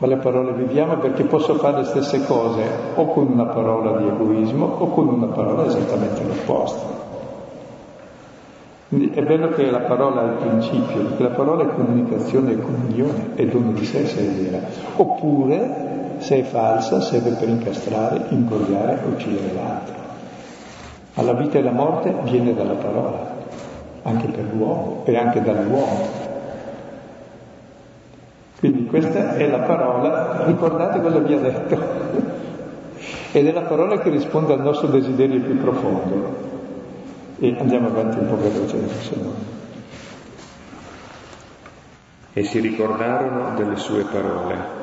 [0.00, 0.96] Quale parole viviamo?
[0.96, 2.62] Perché posso fare le stesse cose
[2.94, 6.86] o con una parola di egoismo o con una parola esattamente l'opposta.
[8.88, 12.60] Quindi è bello che la parola è il principio, perché la parola è comunicazione e
[12.60, 14.60] comunione, è dono di sé se è vera.
[14.96, 19.94] Oppure, se è falsa, serve per incastrare, ingoiare, uccidere l'altro.
[21.12, 23.34] Ma la vita e la morte viene dalla parola,
[24.04, 26.29] anche per l'uomo e anche dall'uomo.
[28.60, 31.78] Quindi questa è la parola, ricordate cosa vi ha detto,
[33.32, 36.48] ed è la parola che risponde al nostro desiderio più profondo.
[37.38, 39.32] E andiamo avanti un po' velocemente, se no.
[42.34, 44.78] E si ricordarono delle sue parole.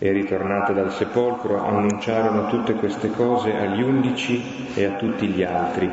[0.00, 5.88] E ritornate dal sepolcro annunciarono tutte queste cose agli undici e a tutti gli altri.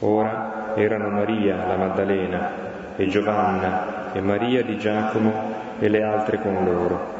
[0.00, 2.67] Ora erano Maria, la Maddalena,
[2.98, 5.32] e Giovanna, e Maria di Giacomo
[5.78, 7.16] e le altre con loro.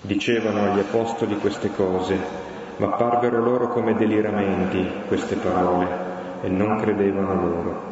[0.00, 2.48] Dicevano agli apostoli queste cose
[2.80, 5.86] ma parvero loro come deliramenti queste parole
[6.40, 7.88] e non credevano loro.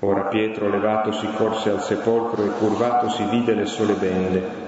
[0.00, 4.64] Ora Pietro levatosi corse al sepolcro e curvatosi vide le sole bende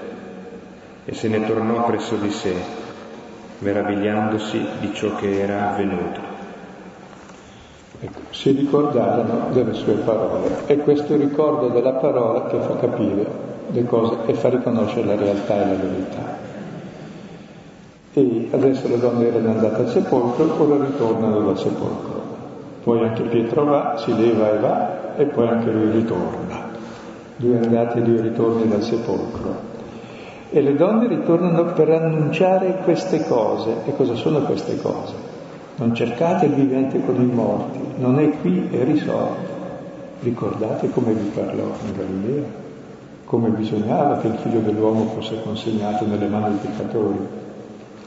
[1.05, 2.55] e se ne tornò presso di sé,
[3.59, 6.28] meravigliandosi di ciò che era avvenuto.
[8.29, 10.65] Si ricordarono delle sue parole.
[10.65, 13.25] È questo ricordo della parola che fa capire
[13.71, 16.37] le cose e fa riconoscere la realtà e la verità.
[18.13, 22.21] E adesso le donne erano andate al sepolcro, ora ritornano dal sepolcro.
[22.83, 26.67] Poi anche Pietro va, si leva e va, e poi anche lui ritorna.
[27.35, 29.67] Due andati e due ritorni dal sepolcro.
[30.49, 33.75] E le donne ritornano per annunciare queste cose.
[33.85, 35.08] E cosa sono queste cose?
[35.79, 39.57] Non cercate il vivente con i morti, non è qui, è risolto.
[40.19, 42.43] Ricordate come vi parlò in Galilea,
[43.23, 47.17] come bisognava che il figlio dell'uomo fosse consegnato nelle mani dei peccatori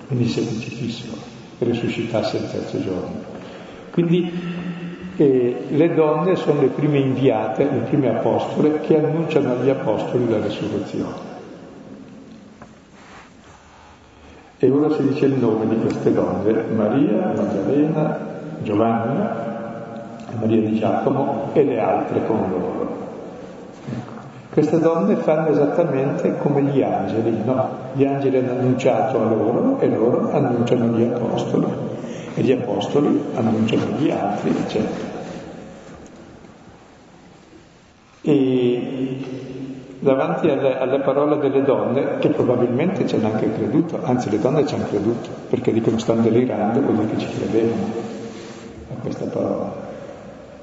[0.08, 1.16] venisse crocifisso
[1.58, 3.14] e risuscitasse il terzo giorno.
[3.90, 4.30] Quindi
[5.16, 10.40] eh, le donne sono le prime inviate, le prime apostole che annunciano agli apostoli la
[10.40, 11.31] risurrezione.
[14.64, 18.16] E ora si dice il nome di queste donne, Maria, Maddalena,
[18.62, 19.36] Giovanna,
[20.38, 22.96] Maria di Giacomo e le altre con loro.
[24.52, 27.70] Queste donne fanno esattamente come gli angeli, no?
[27.94, 31.66] Gli angeli hanno annunciato a loro e loro annunciano agli apostoli
[32.36, 35.10] e gli apostoli annunciano agli altri, eccetera.
[38.20, 39.50] E
[40.02, 44.66] davanti alle, alle, parole delle donne, che probabilmente ci hanno anche creduto, anzi le donne
[44.66, 47.84] ci hanno creduto, perché dicono stanno delirando, vuol dire che ci credevano
[48.90, 49.90] a questa parola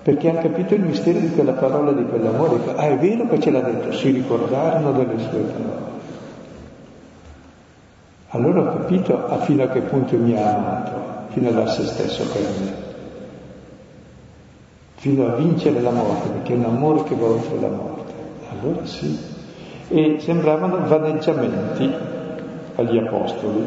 [0.02, 2.74] perché hanno capito il mistero di quella parola, di quell'amore.
[2.76, 5.88] Ah, è vero che ce l'ha detto, si ricordarono delle sue parole.
[8.30, 10.92] Allora ho capito a fino a che punto mi ha amato,
[11.30, 12.74] fino a dar se stesso per me,
[14.96, 18.14] fino a vincere la morte, perché è un amore che va oltre la morte.
[18.52, 19.28] Allora sì.
[19.92, 21.92] E sembravano vaneggiamenti
[22.76, 23.66] agli apostoli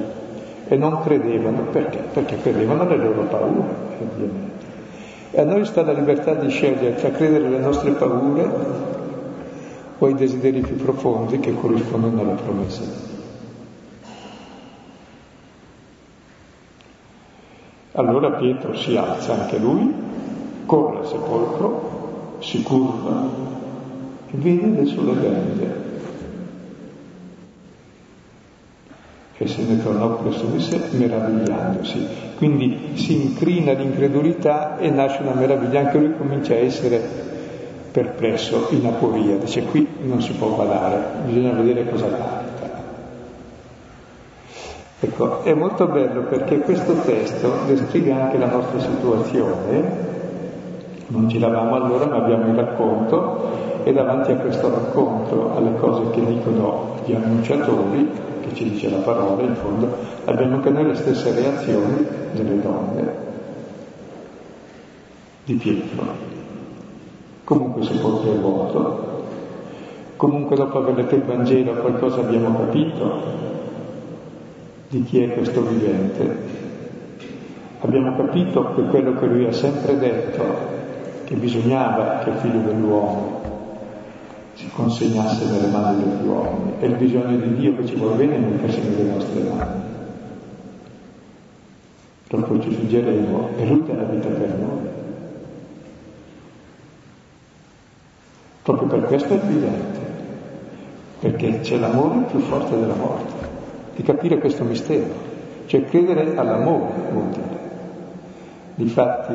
[0.68, 1.98] e non credevano perché?
[1.98, 4.66] Perché credevano alle loro paure, ovviamente.
[5.32, 8.50] E a noi sta la libertà di scegliere tra credere alle nostre paure
[9.98, 12.82] o ai desideri più profondi che corrispondono alla promessa.
[17.92, 19.92] Allora Pietro si alza anche lui,
[20.66, 23.28] corre al sepolcro, si curva
[24.30, 25.91] e vede le sue bende
[29.42, 32.06] e se ne tornò presso di sé meravigliandosi.
[32.36, 37.00] Quindi si incrina l'incredulità e nasce una meraviglia, anche lui comincia a essere
[37.90, 42.50] perplesso in aporia, dice qui non si può badare, bisogna vedere cosa capita.
[45.00, 50.10] Ecco, è molto bello perché questo testo descrive anche la nostra situazione,
[51.08, 53.50] non ci lavamo allora ma abbiamo il racconto
[53.82, 59.42] e davanti a questo racconto, alle cose che dicono gli annunciatori, ci dice la parola,
[59.42, 59.94] in fondo
[60.24, 63.14] abbiamo anche noi le stesse reazioni delle donne
[65.44, 66.30] di Pietro.
[67.44, 69.24] Comunque può è vuoto,
[70.16, 73.20] comunque dopo aver letto il Vangelo qualcosa abbiamo capito
[74.88, 76.60] di chi è questo vivente.
[77.80, 80.42] Abbiamo capito che quello che lui ha sempre detto,
[81.24, 83.41] che bisognava che il figlio dell'uomo
[84.54, 86.72] si consegnasse nelle mani degli uomini.
[86.78, 89.80] È il bisogno di Dio che ci vuole bene mettersi nelle nostre mani.
[92.28, 95.00] Dopo ci fuggeremo e Lui dà la vita per noi.
[98.62, 100.00] Proprio per questo è evidente,
[101.18, 103.32] perché c'è l'amore più forte della morte,
[103.96, 105.12] di capire questo mistero,
[105.66, 107.41] cioè credere all'amore vuol.
[108.74, 109.34] Difatti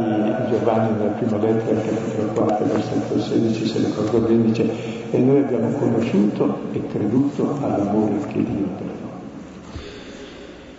[0.50, 4.68] Giovanni nella prima lettera, capitolo 4, versetto 16, se ricordo bene, dice
[5.12, 9.82] e noi abbiamo conosciuto e creduto all'amore che Dio per noi.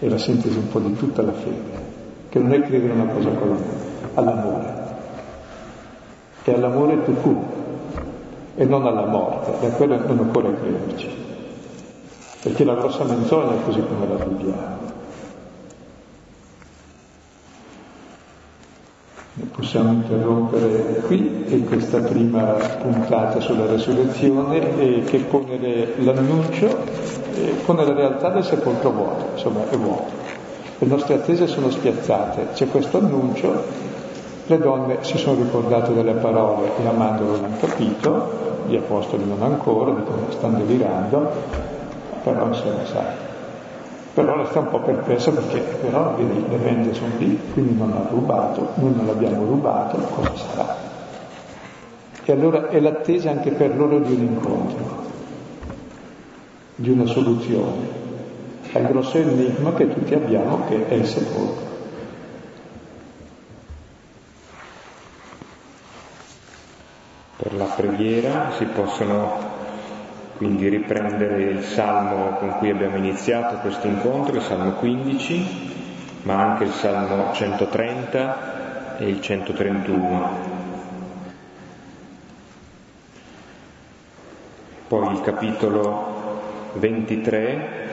[0.00, 1.86] È la sintesi un po' di tutta la fede,
[2.28, 3.64] che non è credere una cosa con l'amore,
[4.14, 4.74] all'amore.
[6.42, 7.44] E all'amore tu fu,
[8.56, 11.08] e non alla morte, da quello non occorre crederci.
[12.42, 14.77] Perché la grossa menzogna è così come la viviamo.
[19.54, 22.42] Possiamo interrompere qui questa prima
[22.80, 26.76] puntata sulla resurrezione che pone l'annuncio,
[27.34, 30.10] eh, pone la realtà del sepolcro vuoto, insomma è vuoto.
[30.78, 33.62] Le nostre attese sono spiazzate, c'è questo annuncio,
[34.46, 38.30] le donne si sono ricordate delle parole e amandolo l'hanno capito,
[38.66, 41.30] gli apostoli non ancora, dicono stanno delirando,
[42.24, 43.04] però insomma sai,
[44.18, 48.08] però resta un po' perplesso perché però vedi, le vende sono lì, quindi non ha
[48.10, 50.76] rubato, noi non l'abbiamo rubato, cosa sarà?
[52.24, 55.02] E allora è l'attesa anche per loro di un incontro,
[56.74, 58.06] di una soluzione
[58.72, 61.66] al grosso enigma che tutti abbiamo che è il sepolcro.
[67.36, 69.57] Per la preghiera si possono
[70.38, 76.62] quindi riprendere il salmo con cui abbiamo iniziato questo incontro, il salmo 15, ma anche
[76.62, 80.56] il salmo 130 e il 131.
[84.86, 87.86] Poi il capitolo 23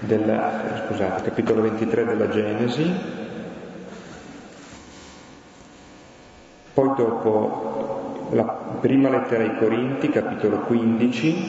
[0.00, 3.23] della, scusate, capitolo 23 della Genesi,
[6.74, 8.42] Poi dopo la
[8.80, 11.40] prima lettera ai Corinti, capitolo 15, in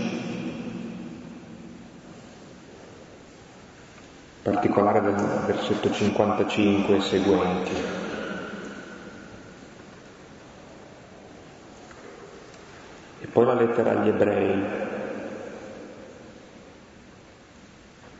[4.43, 5.15] particolare del
[5.47, 7.71] versetto 55 e seguenti.
[13.21, 14.63] E poi la lettera agli Ebrei,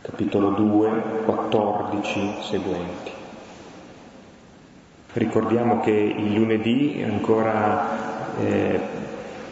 [0.01, 3.24] capitolo 2, 14 seguenti.
[5.15, 8.79] Ricordiamo che il lunedì ancora eh,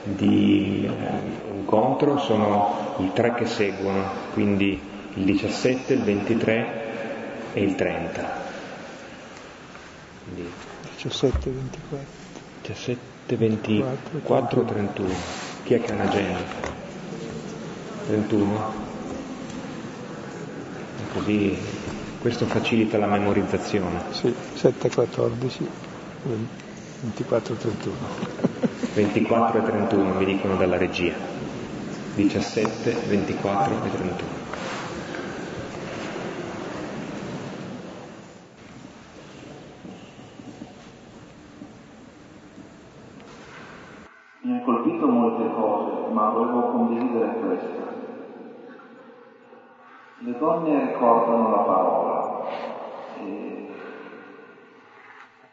[0.03, 4.03] di eh, incontro sono i tre che seguono,
[4.33, 4.77] quindi
[5.13, 8.41] il 17, il 23 e il 30.
[10.25, 10.51] Quindi
[10.97, 12.05] 17, 24.
[12.63, 15.13] 17, 24, 31.
[15.63, 16.39] Chi è che ha un'agenda?
[18.07, 18.73] 31?
[21.13, 21.57] Così
[22.23, 23.99] questo facilita la memorizzazione.
[24.11, 25.69] Sì, 7, 14,
[27.01, 27.95] 24, 31.
[28.93, 31.13] 24 e 31 mi dicono dalla regia.
[32.15, 34.41] 17, 24 e 31.
[44.43, 47.81] Mi ha colpito molte cose, ma volevo condividere questa.
[50.19, 52.02] Le donne ricordano la parola
[53.23, 53.67] e,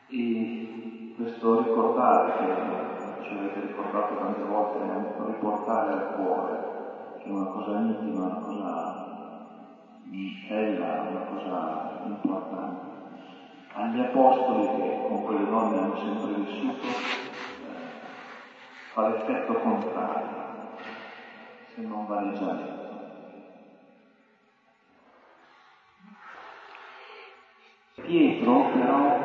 [0.08, 4.78] e questo ricordare che ci avete ricordato tante volte,
[5.32, 6.58] riportare al cuore,
[7.18, 9.08] che è una cosa intima, una cosa
[10.48, 12.88] bella, una cosa importante.
[13.72, 17.88] Agli apostoli che con quelle donne hanno sempre vissuto, eh,
[18.92, 20.28] fa l'effetto contrario,
[21.74, 22.34] se non vale
[28.02, 29.18] Pietro però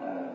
[0.00, 0.28] eh,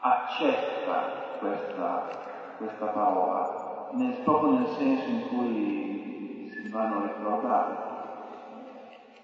[0.00, 2.08] accetta questa,
[2.56, 7.86] questa parola, nel, proprio nel senso in cui si vanno a ricordare.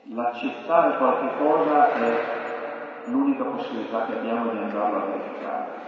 [0.06, 2.42] L'accettare qualche cosa è
[3.06, 5.82] l'unica possibilità che abbiamo di andarlo a verificare.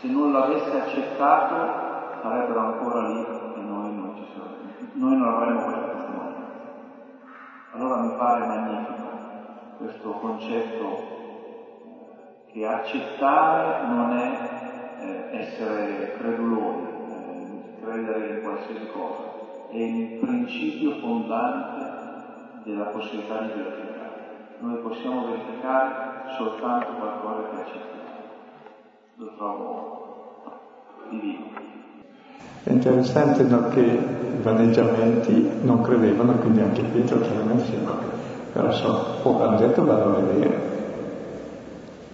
[0.00, 1.84] Se non l'avesse accettato
[2.22, 6.44] sarebbero ancora lì e noi non ci saremmo, noi non avremmo questa testimonianza.
[7.72, 9.05] Allora mi pare magnifico
[9.78, 11.14] questo concetto
[12.52, 14.50] che accettare non è
[14.98, 22.04] eh, essere creduloni, eh, credere in qualsiasi cosa, è il principio fondante
[22.64, 24.56] della possibilità di verificare.
[24.60, 28.04] Noi possiamo verificare soltanto qualcosa che accettiamo.
[29.16, 30.06] Lo trovo
[31.10, 31.44] divino.
[32.62, 37.64] È interessante no, che i vaneggiamenti non credevano, quindi anche Pietro chiaramente
[38.56, 40.74] però so, oh, hanno detto vanno a vedere.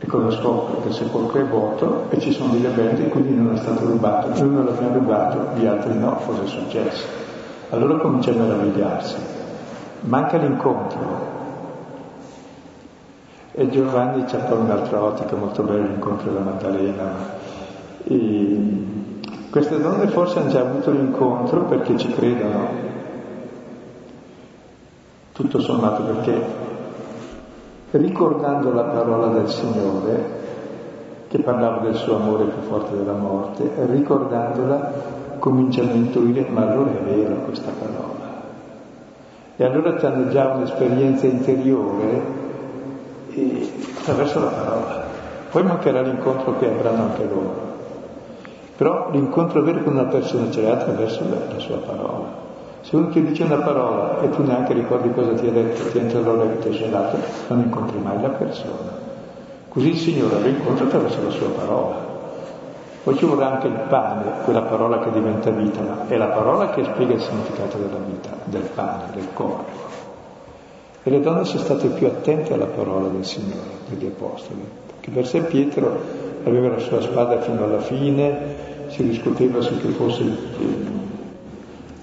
[0.01, 0.82] E cosa scopre?
[0.82, 4.28] Che il sepolcro è vuoto e ci sono bende e quindi non è stato rubato.
[4.43, 7.07] Noi non l'abbiamo rubato, gli altri no, cosa è successo?
[7.70, 9.16] Allora comincia a meravigliarsi.
[10.01, 11.30] manca l'incontro.
[13.53, 17.12] E Giovanni c'è poi un'altra ottica molto bella, l'incontro della Maddalena.
[18.03, 18.61] E
[19.49, 22.90] queste donne forse hanno già avuto l'incontro perché ci credono,
[25.33, 26.70] tutto sommato perché
[27.93, 30.41] ricordando la parola del Signore,
[31.28, 34.93] che parlava del suo amore più forte della morte, ricordandola
[35.39, 38.30] cominciano a intuire, ma allora è vero questa parola.
[39.57, 42.22] E allora hanno già un'esperienza interiore
[43.99, 45.05] attraverso la parola.
[45.51, 47.70] Poi mancherà l'incontro che avranno anche loro.
[48.76, 52.41] Però l'incontro vero con una persona ce l'ha attraverso la, la sua parola.
[52.83, 55.99] Se uno ti dice una parola e tu neanche ricordi cosa ti ha detto, ti
[55.99, 57.16] entra l'olio che ti è gelato,
[57.47, 58.91] non incontri mai la persona.
[59.68, 62.11] Così il Signore lo incontra attraverso la sua parola.
[63.05, 66.70] Poi ci vorrà anche il pane, quella parola che diventa vita, ma è la parola
[66.70, 69.91] che spiega il significato della vita, del pane, del corpo.
[71.05, 75.26] E le donne sono state più attente alla parola del Signore, degli Apostoli, perché per
[75.26, 76.01] sé Pietro
[76.45, 78.39] aveva la sua spada fino alla fine,
[78.89, 80.37] si discuteva su chi fosse il,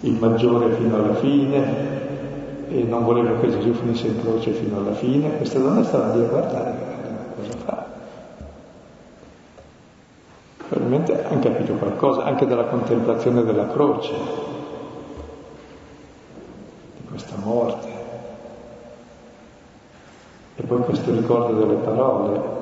[0.02, 1.98] il maggiore fino alla fine
[2.70, 5.38] e non voleva che Gesù finisse in croce fino alla fine.
[5.38, 6.74] Queste donne stavano lì a guardare
[7.36, 7.86] cosa fa.
[10.68, 14.14] Probabilmente hanno capito qualcosa anche dalla contemplazione della croce,
[16.98, 17.88] di questa morte.
[20.56, 22.58] E poi questo ricordo delle parole.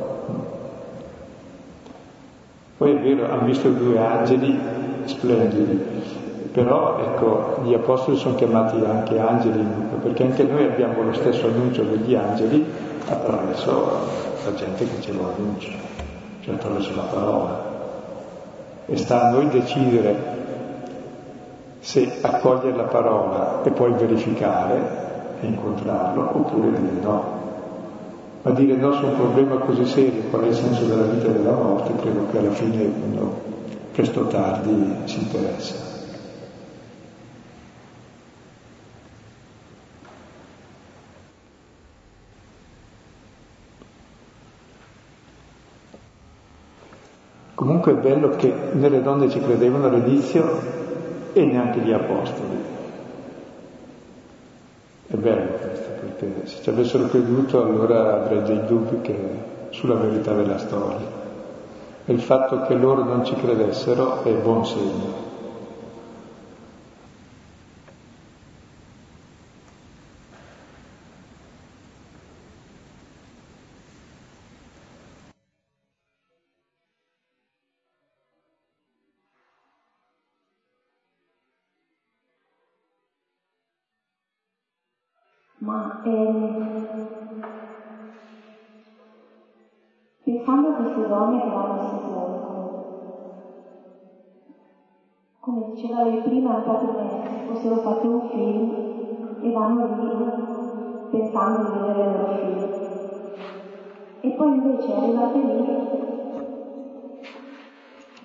[2.78, 4.58] Poi è vero, hanno visto due angeli
[5.06, 5.97] splendidi,
[6.58, 9.64] però ecco, gli apostoli sono chiamati anche angeli,
[10.02, 12.66] perché anche noi abbiamo lo stesso annuncio degli angeli
[13.08, 14.00] attraverso
[14.44, 15.70] la gente che ce lo annuncia,
[16.40, 17.64] cioè attraverso la parola.
[18.88, 20.16] E sta a noi decidere
[21.78, 24.82] se accogliere la parola e poi verificare
[25.40, 27.24] e incontrarlo oppure dire no.
[28.42, 31.34] Ma dire no su un problema così serio, qual è il senso della vita e
[31.34, 33.32] della morte, credo che alla fine uno,
[33.92, 35.97] presto o tardi, si interessa.
[47.68, 50.58] Comunque è bello che né le donne ci credevano all'inizio
[51.34, 52.64] e neanche gli apostoli.
[55.08, 59.18] È bello questo, perché se ci avessero creduto allora avrei dei dubbi che,
[59.72, 61.06] sulla verità della storia.
[62.06, 65.27] E il fatto che loro non ci credessero è buon segno.
[95.48, 98.70] Come diceva lei prima, proprio come se fossero fatte un film
[99.42, 102.68] e vanno lì pensando di vedere il loro film.
[104.20, 105.66] E poi invece arrivate lì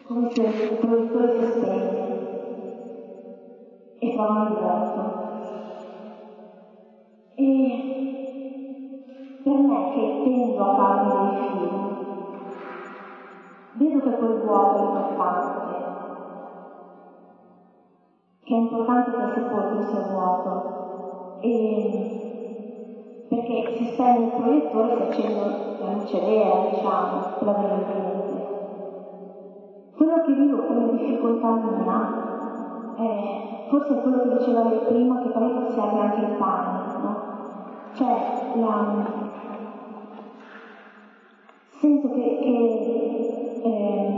[0.02, 2.10] come se il proiettore si spegne
[4.00, 5.20] e trovano vuoto.
[7.36, 7.46] E
[9.44, 11.76] per me che tendo a farmi dei film,
[13.74, 15.91] vedo che quel vuoto è importante,
[18.52, 22.20] che è importante che il sepolcro sia vuoto, e
[23.28, 25.40] perché si spegne il proiettore si accende
[25.78, 28.50] la luce vera, diciamo, dell'ambiente.
[29.96, 32.12] Quello che vivo come difficoltà mia
[32.96, 37.16] è forse quello che diceva lei prima, che poi serve anche il pane, no?
[37.94, 38.16] Cioè,
[38.56, 38.86] la,
[41.70, 44.11] sento che, che eh,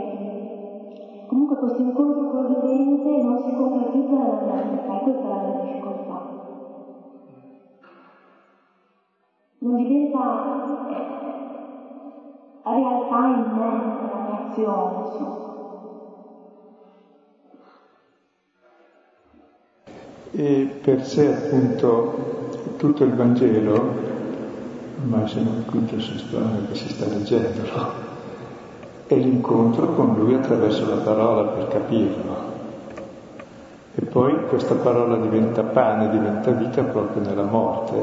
[1.45, 5.37] comunque questo incontro con il vivente non si concretizza nella realtà, e questa è la
[5.37, 6.23] mia difficoltà.
[9.59, 10.55] Non diventa
[10.89, 13.71] eh, realtà in me,
[14.01, 15.53] nella mia azione, insomma.
[20.31, 22.13] E per sé appunto
[22.77, 24.13] tutto il Vangelo,
[25.27, 28.14] siamo al quinto sesto anno che si sta leggendo, no?
[29.07, 32.53] È l'incontro con Lui attraverso la parola per capirlo.
[33.97, 37.95] E poi questa parola diventa pane, diventa vita proprio nella morte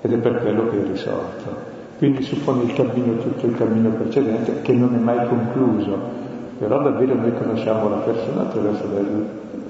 [0.00, 1.76] ed è per quello che è risorto.
[1.98, 5.98] Quindi suppone il cammino, tutto il cammino precedente, che non è mai concluso,
[6.58, 8.84] però davvero noi conosciamo la persona attraverso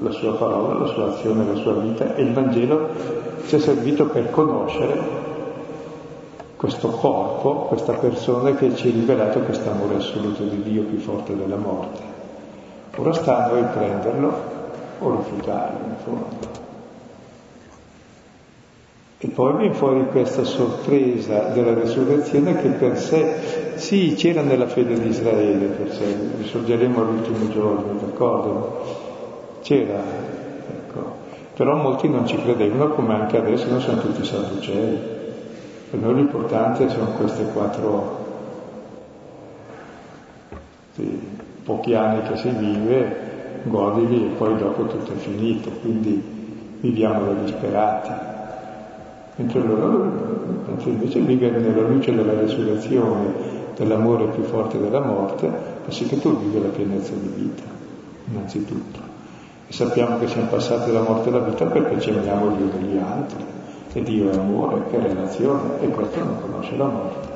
[0.00, 2.88] la sua parola, la sua azione, la sua vita e il Vangelo
[3.46, 5.28] ci è servito per conoscere
[6.59, 11.36] questo corpo, questa persona che ci ha rivelato questo amore assoluto di Dio più forte
[11.36, 12.02] della morte.
[12.96, 14.42] Ora sta a noi prenderlo
[14.98, 16.66] o rifiutarlo in fondo.
[19.20, 24.98] E poi viene fuori questa sorpresa della risurrezione che per sé, sì, c'era nella fede
[24.98, 28.82] di Israele, per sé, risorgeremo all'ultimo giorno, d'accordo?
[29.62, 31.16] C'era, ecco.
[31.54, 35.17] Però molti non ci credevano, come anche adesso non sono tutti sadducei.
[35.91, 38.26] Per noi l'importante sono queste quattro,
[40.95, 41.20] sì,
[41.64, 46.22] pochi anni che si vive, godili e poi dopo tutto è finito, quindi
[46.80, 48.28] viviamo da disperati
[49.39, 50.36] mentre loro
[50.84, 55.49] invece vivere nella luce della resurrezione, dell'amore più forte della morte,
[55.84, 57.62] fa sì che tu vivi la pienezza di vita,
[58.26, 58.99] innanzitutto.
[59.68, 63.45] E sappiamo che siamo passati dalla morte alla vita perché ci amiamo Dio degli altri.
[63.99, 67.28] E Dio è amore, è relazione, e questo non conosce la morte.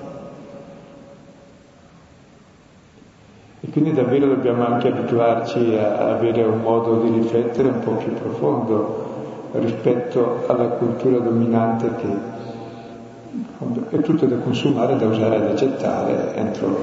[3.63, 8.15] E quindi davvero dobbiamo anche abituarci a avere un modo di riflettere un po' più
[8.15, 16.35] profondo rispetto alla cultura dominante che è tutto da consumare, da usare e da accettare
[16.37, 16.79] entro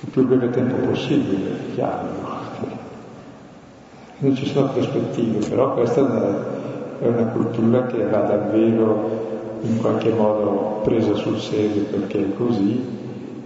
[0.00, 2.30] il più breve tempo possibile, chiaro.
[4.18, 6.60] Non ci sono prospettive, però questa è una
[7.32, 12.84] cultura che va davvero in qualche modo presa sul serio perché è così,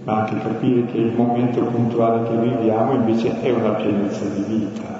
[0.03, 4.97] ma anche capire che il momento puntuale che viviamo invece è una pienezza di vita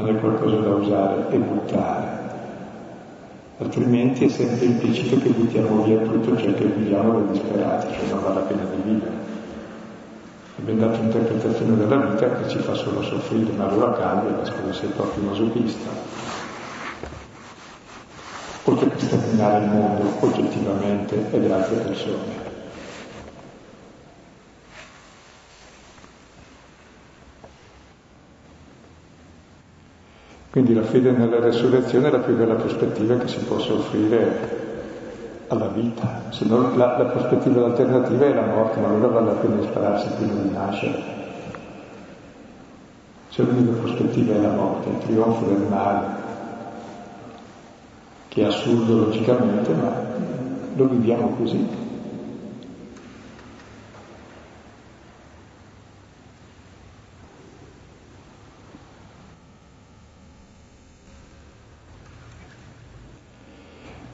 [0.00, 2.18] non è qualcosa da usare e buttare.
[3.58, 8.22] Altrimenti è sempre implicito che buttiamo via tutto ciò che viviamo da disperati, cioè non
[8.22, 9.28] vale la pena di vivere.
[10.58, 14.88] Abbiamo dato un'interpretazione della vita che ci fa solo soffrire, ma allora cambia, perché sei
[14.88, 15.88] proprio masochista.
[18.64, 18.88] Oltre
[19.40, 22.38] sterminare il mondo oggettivamente e le altre persone.
[30.50, 34.58] Quindi la fede nella resurrezione è la più bella prospettiva che si possa offrire
[35.46, 39.32] alla vita, se no la, la prospettiva alternativa è la morte, ma allora vale la
[39.32, 41.18] pena spararsi prima di nascere.
[43.30, 46.29] Se l'unica prospettiva è la morte, il trionfo del male,
[48.30, 49.92] che è assurdo logicamente, ma
[50.76, 51.66] lo viviamo così.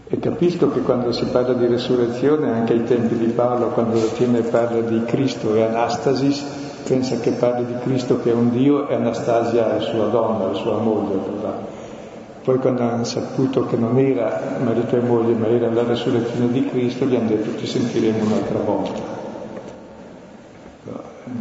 [0.08, 4.06] E capisco che quando si parla di resurrezione, anche ai tempi di Paolo, quando la
[4.06, 6.42] tiene parla di Cristo e Anastasis,
[6.88, 10.54] pensa che parli di Cristo che è un Dio e Anastasia è sua donna, la
[10.54, 11.75] sua moglie.
[12.46, 16.64] Poi quando hanno saputo che non era marito e moglie, ma era la resurrezione di
[16.68, 19.02] Cristo, gli hanno detto ti sentiremo un'altra volta.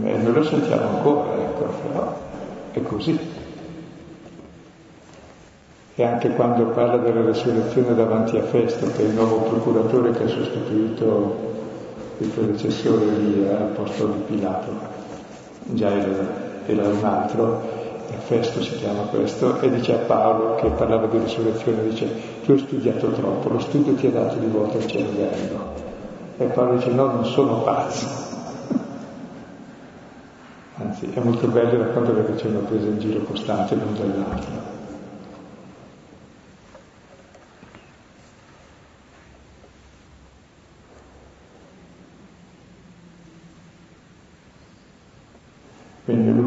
[0.02, 2.18] E noi lo sentiamo ancora, ecco, però
[2.72, 3.20] è così.
[5.94, 10.24] E anche quando parla della resurrezione davanti a Festo, che è il nuovo procuratore che
[10.24, 11.54] ha sostituito
[12.18, 14.72] il predecessore lì al posto di Pilato,
[15.66, 16.28] già era,
[16.66, 17.75] era un altro,
[18.26, 22.10] Festo si chiama questo, e dice a Paolo che parlava di risurrezione, dice
[22.44, 25.74] tu hai studiato troppo, lo studio ti ha dato di volta il cervello.
[26.38, 28.08] E Paolo dice no, non sono pazzo.
[30.78, 34.75] Anzi, è molto bello il racconto perché c'è una presa in giro costante l'un dall'altro.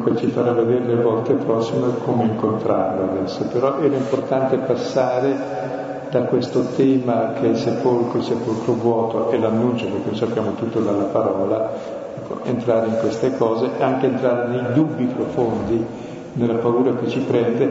[0.08, 5.66] Luca ci farà vedere le volte prossime come incontrarlo adesso, però era importante passare
[6.10, 10.52] da questo tema che è il sepolcro, il sepolcro vuoto e l'annuncio, perché lo sappiamo
[10.54, 11.70] tutto dalla parola,
[12.16, 15.84] ecco, entrare in queste cose e anche entrare nei dubbi profondi,
[16.32, 17.66] nella paura che ci prende,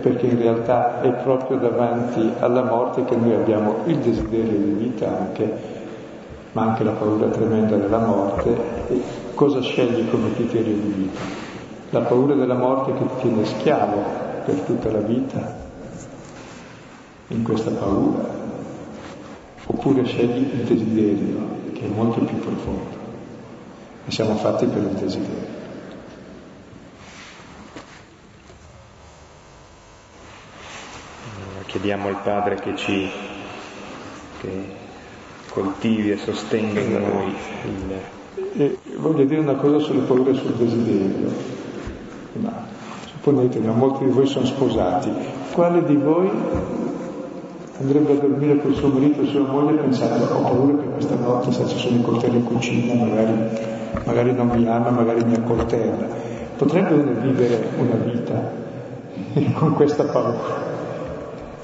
[0.00, 5.08] perché in realtà è proprio davanti alla morte che noi abbiamo il desiderio di vita
[5.08, 5.80] anche,
[6.52, 11.41] ma anche la paura tremenda della morte cosa scegli come criterio di vita?
[11.92, 14.02] La paura della morte che ti tiene schiavo
[14.46, 15.60] per tutta la vita,
[17.28, 18.26] in questa paura,
[19.66, 22.96] oppure scegli il desiderio, che è molto più profondo.
[24.06, 25.60] E siamo fatti per il desiderio.
[31.66, 33.10] Chiediamo al Padre che ci
[34.40, 34.66] che
[35.50, 37.34] coltivi e sostenga in noi
[37.64, 38.00] il
[38.54, 41.51] e voglio dire una cosa sulle paure e sul desiderio.
[42.38, 42.80] Ma
[43.22, 45.12] Ponetelo, molti di voi sono sposati.
[45.52, 46.28] Quale di voi
[47.78, 51.52] andrebbe a dormire col suo marito o sua moglie pensando ho paura che questa notte
[51.52, 53.32] se ci sono i coltelli in cucina magari,
[54.04, 56.06] magari non mi ama, magari mi accoltella.
[56.56, 58.50] Potrebbe uno vivere una vita
[59.54, 60.38] con questa paura,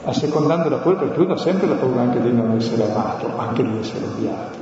[0.05, 3.65] assecondando la paura, perché uno ha sempre la paura anche di non essere amato, anche
[3.65, 4.59] di essere odiato,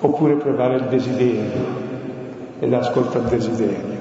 [0.00, 1.64] oppure provare il desiderio
[2.58, 3.99] e l'ascolta il desiderio.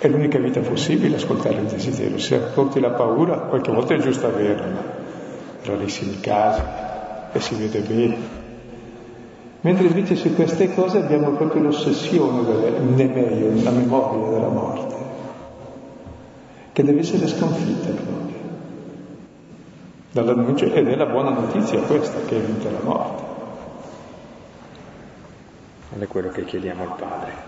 [0.00, 2.18] È l'unica vita possibile ascoltare il desiderio.
[2.18, 4.82] Se ascolti la paura, qualche volta è giusto averla, ma
[5.64, 6.62] rarissimi casi,
[7.32, 8.16] e si vede bene.
[9.62, 14.94] Mentre invece su queste cose abbiamo proprio l'ossessione del nemeio, la memoria della morte,
[16.72, 18.36] che deve essere sconfitta proprio.
[20.12, 23.22] Dall'annuncio, ed è la buona notizia questa, che è vinta la morte.
[25.96, 27.47] Ed è quello che chiediamo al Padre.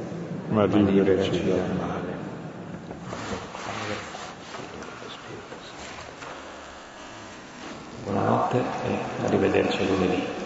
[0.51, 2.19] ma liberaci dal male.
[8.03, 10.40] Buonanotte e arrivederci lunedì.